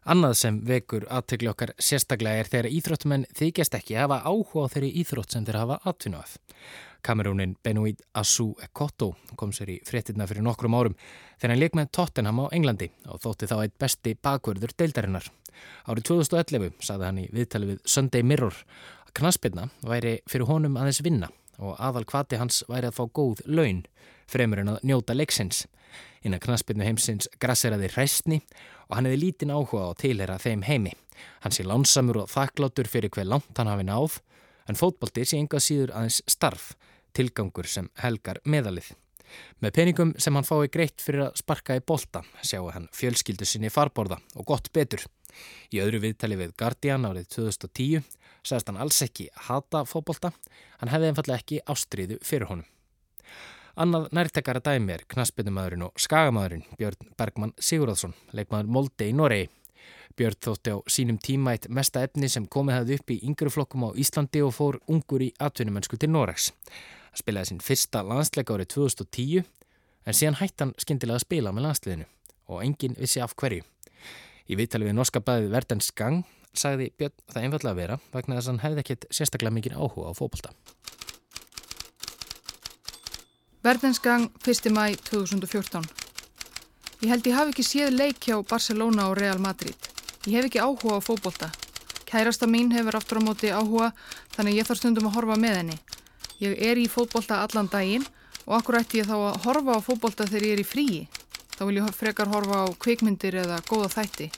[0.08, 4.92] Annað sem vekur aðtökli okkar sérstaklega er þegar íþróttumenn þykjast ekki hafa áhuga á þeirri
[5.02, 6.38] íþrótt sem þeir hafa af.
[7.04, 10.96] Kamerúnin Benoit Assou Ekotto kom sér í fréttina fyrir nokkrum árum
[11.42, 15.28] þegar hann leik með Tottenham á Englandi og þótti þá eitt besti bakverður deildarinnar.
[15.92, 18.56] Árið 2011 saði hann í viðtali við Sunday Mirror
[19.10, 23.44] að knaspirna væri fyrir honum aðeins vinna og aðal kvati hans væri að fá góð
[23.44, 23.84] laun
[24.32, 25.66] fremur en að njóta leiksins.
[26.26, 28.42] Innan knaspirnu heimsins grasseraði hræstni
[28.88, 30.94] og hann hefði lítinn áhuga á að tilhera þeim heimi.
[31.44, 34.20] Hann sé lánsamur og þakklátur fyrir hver langt hann hafi náð
[34.68, 36.72] en fótbolti sé engað síður aðeins starf,
[37.16, 38.92] tilgangur sem helgar meðalið.
[39.64, 43.72] Með peningum sem hann fái greitt fyrir að sparka í bolta sjáu hann fjölskyldu sinni
[43.74, 45.04] farborða og gott betur.
[45.74, 48.08] Í öðru viðtali við Guardian árið 2010
[48.48, 50.32] sagðist hann alls ekki hata fótbolta,
[50.80, 52.77] hann hefði einfallega ekki ástriðu fyrir honum.
[53.78, 59.52] Annað nærtekara dæmi er knaspinumæðurinn og skagamæðurinn Björn Bergmann Sigurðarsson, leikmaður Molde í Noregi.
[60.18, 63.86] Björn þótti á sínum tíma eitt mesta efni sem komið hafði upp í yngru flokkum
[63.86, 66.50] á Íslandi og fór ungur í atvinnumönsku til Noregs.
[67.12, 71.68] Hann spilaði sín fyrsta landsleika árið 2010 en síðan hætti hann skindilega að spila með
[71.68, 72.10] landsliðinu
[72.50, 73.62] og enginn vissi af hverju.
[74.50, 76.26] Í viðtali við norska bæðið Verdens gang
[76.58, 80.10] sagði Björn það einfallega að vera vegna þess að hann hefði ekkert sérstaklega mikið áhuga
[80.10, 80.58] á fókbalta.
[83.68, 84.72] Verdensgang 1.
[84.72, 85.84] mæ 2014
[87.04, 89.76] Ég held ég hafi ekki séð leik hjá Barcelona og Real Madrid.
[90.24, 91.50] Ég hef ekki áhuga á fókbólta.
[92.08, 93.90] Kærasta mín hefur aftur á móti áhuga
[94.38, 95.76] þannig ég þarf stundum að horfa með henni.
[96.40, 98.08] Ég er í fókbólta allan daginn
[98.46, 101.04] og akkur ætti ég þá að horfa á fókbólta þegar ég er í fríi.
[101.58, 104.30] Þá vil ég frekar horfa á kvikmyndir eða góða þætti.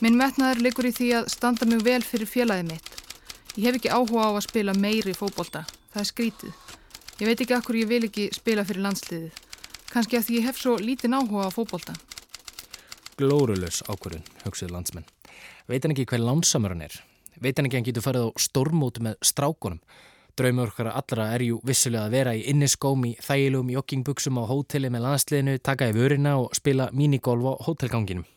[0.00, 2.90] Minn metnaður liggur í því að standa mjög vel fyrir félagið mitt.
[3.60, 5.66] Ég hef ekki áhuga á að spila meiri fókbólta.
[5.92, 6.67] Það er skrítið.
[7.18, 9.38] Ég veit ekki akkur ég vil ekki spila fyrir landsliðið.
[9.90, 11.96] Kanski að því ég hef svo lítinn áhuga á fókbólta.
[13.18, 15.08] Glórulös ákvörðun, hugsuð landsmenn.
[15.66, 16.94] Veit hann ekki hver lánsamur hann er?
[17.42, 19.80] Veit hann ekki að hann getur farið á stormóti með strákonum?
[20.38, 24.86] Draumur okkar allra er jú vissulega að vera í inniskóm í þægilegum joggingbuksum á hóteli
[24.94, 28.28] með landsliðinu, taka í vörina og spila minigolf á hótelganginum.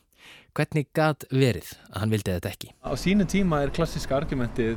[0.58, 2.74] Hvernig gæt verið að hann vildi þetta ekki?
[2.82, 4.74] Á sínu tíma er klassiska argumentið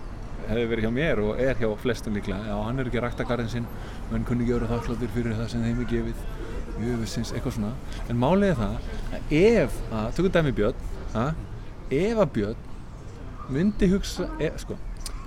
[0.49, 2.41] hefur verið hjá mér og er hjá flestum líklega.
[2.49, 3.67] Já, hann er ekki að rækta garðin sinn,
[4.11, 6.25] menn kunni ekki vera þakkláttir fyrir það sem þeim er gefið,
[6.85, 7.71] jöfusins, eitthvað svona.
[8.09, 8.75] En málið er það
[9.19, 10.83] að ef, að, tökum dæmi Björn,
[11.21, 11.41] að,
[11.99, 12.69] ef að Björn
[13.55, 14.77] myndi hugsa, e, sko,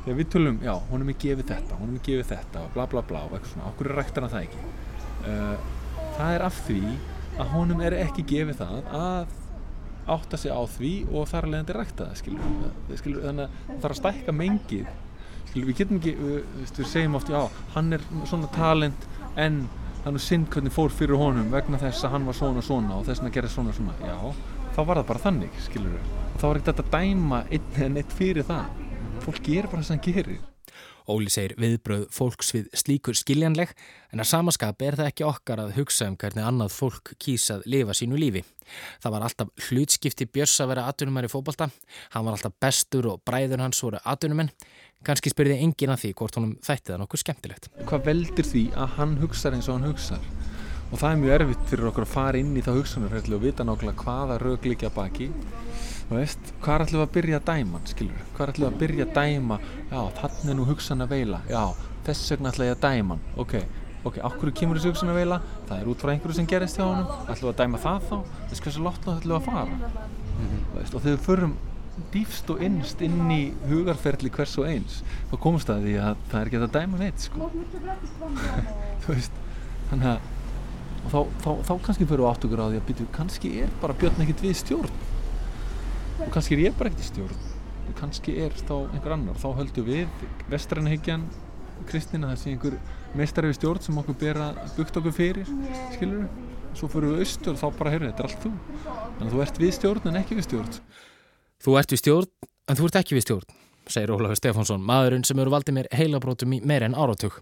[0.04, 3.04] þegar við tölum, já, honum er gefið þetta, honum er gefið þetta og bla bla
[3.06, 4.64] bla og eitthvað svona, okkur er ræktan að það ekki.
[5.28, 6.82] Uh, það er af því
[7.38, 9.36] að honum er ekki gefið það að
[10.08, 13.82] átta sig á því og þar að leiðandi rækta það, skilur, skilur þannig að það
[13.82, 14.88] þarf að stækka mengið
[15.54, 17.40] við getum ekki, við, við segjum oft já,
[17.74, 19.62] hann er svona talent en
[20.04, 23.24] þannig synd hvernig fór fyrir honum vegna þess að hann var svona svona og þess
[23.24, 24.18] að gera svona svona, já,
[24.76, 25.96] þá var það bara þannig, skilur,
[26.34, 28.86] og þá var ekkert að dæma einn en eitt fyrir það.
[29.24, 30.46] Fólk gerir bara þess að hann gerir.
[31.08, 33.70] Óli segir viðbröð fólks við slíkur skiljanleg
[34.12, 37.96] en að samaskap er það ekki okkar að hugsa um hvernig annað fólk kýsað lifa
[37.96, 38.42] sínu lífi.
[39.00, 41.70] Það var alltaf hlutskipti Björns að vera atvinnumar í fókbalta,
[42.12, 44.52] hann var alltaf bestur og bræður hans voru atvinnumenn.
[45.06, 47.68] Kanski spyrði engin að því hvort honum þætti það nokkuð skemmtilegt.
[47.86, 50.18] Hvað veldur því að hann hugsa eins og hann hugsa?
[50.88, 53.66] Og það er mjög erfitt fyrir okkur að fara inn í þá hugsanarferðli og vita
[53.68, 55.28] nákvæmlega hvaða raug líka baki.
[56.08, 59.10] Veist, hvað er allir að byrja að dæma skilur, hvað er allir að byrja að
[59.18, 59.58] dæma?
[59.90, 61.64] Já, þannig er nú hugsan að veila já,
[62.06, 63.54] þess vegna ætla ég að dæma ok,
[64.08, 65.38] ok, okkur kemur þessu hugsan að veila
[65.68, 67.12] það er út frá einhverju sem gerist hjá honum.
[67.28, 68.16] Ætlum við að dæma það þá,
[68.48, 69.66] þess hversu ætlum við að fara?
[69.68, 70.64] Mm -hmm.
[70.78, 71.54] veist, og þegar við förum
[72.12, 76.40] dýfst og innst inn í hugarferðli hvers og eins þá komst það því að það
[76.40, 77.50] er ekki að dæma neitt sko.
[79.04, 79.38] þú veist
[79.90, 80.34] þannig að
[81.08, 84.24] þá, þá, þá kannski fyrir við áttugur á því að byrju, kannski er bara björn
[84.24, 84.98] ekkert við stjórn.
[86.18, 87.44] Og kannski er ég bara ekkert í stjórn.
[87.88, 89.38] Og kannski er þá einhver annar.
[89.40, 91.26] Þá höldum við vestrænahyggjan
[91.88, 92.78] kristina þessi einhver
[93.16, 95.50] meistari við stjórn sem okkur ber að bukta okkur fyrir
[95.94, 96.26] skilur
[96.76, 98.50] svo fyrir við austur og þá bara heyrðu þetta er allt þú.
[99.18, 100.80] Að þú ert við stjórn en ekki við stjórn
[101.64, 103.58] Þú ert við stjórn en þú ert ekki við stjórn
[103.92, 107.38] segir Ólafur Stefánsson, maðurinn sem eru valdið mér heilabrótum í meir en áratug.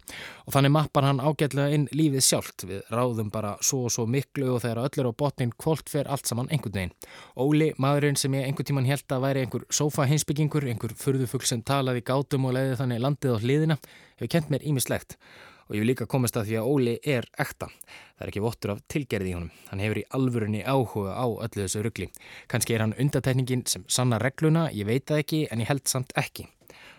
[0.46, 2.66] Og þannig mappar hann ágætlega inn lífið sjálft.
[2.68, 6.28] Við ráðum bara svo og svo miklu og þegar öllur á botnin kvólt fer allt
[6.28, 6.94] saman einhvern veginn.
[7.34, 11.64] Óli, maðurinn sem ég einhvern tíman held að væri einhver sofa hinsbyggingur, einhver furðufugl sem
[11.66, 13.80] talaði gátum og leiði þannig landið á hliðina
[14.16, 15.18] hefur kent mér ímislegt
[15.66, 17.68] og ég vil líka komast að því að Óli er ekta.
[18.16, 19.54] Það er ekki vottur af tilgerði í honum.
[19.70, 22.10] Hann hefur í alvörunni áhuga á öllu þessu ruggli.
[22.48, 26.14] Kanski er hann undatekningin sem sanna regluna, ég veit það ekki en ég held samt
[26.16, 26.48] ekki.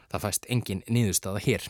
[0.07, 1.63] Það fæst engin nýðustada hér.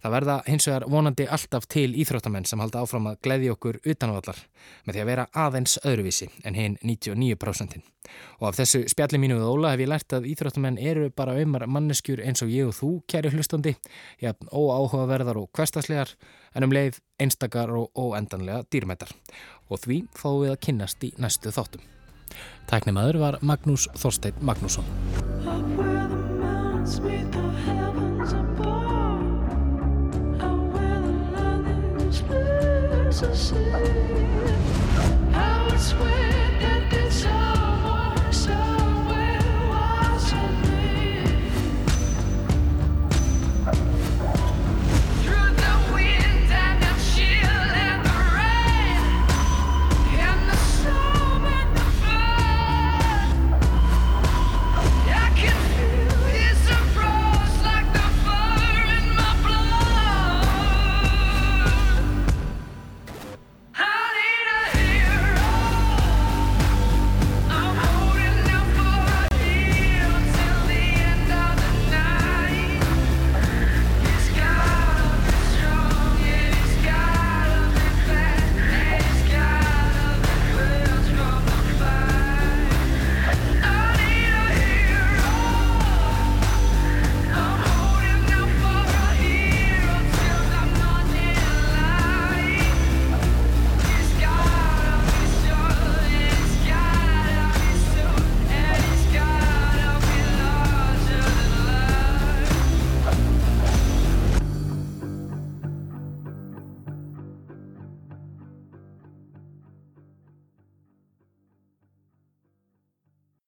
[0.00, 4.38] Það verða hins vegar vonandi alltaf til íþróttamenn sem halda áfram að gleyði okkur utanvallar
[4.86, 7.82] með því að vera aðeins öðruvísi en hinn 99%.
[8.40, 11.66] Og af þessu spjalli mínu við Óla hef ég lært að íþróttamenn eru bara umar
[11.70, 13.76] manneskjur eins og ég og þú, kæri hlustandi,
[14.22, 16.16] jafn óáhugaverðar og hverstaslegar
[16.56, 19.12] en um leið einstakar og óendanlega dýrmættar.
[19.70, 21.84] Og því fáum við að kynnast í næstu þáttum.
[22.70, 24.86] Tæknimaður var Magnús Þorstein Magnússon.
[33.12, 33.58] 是谁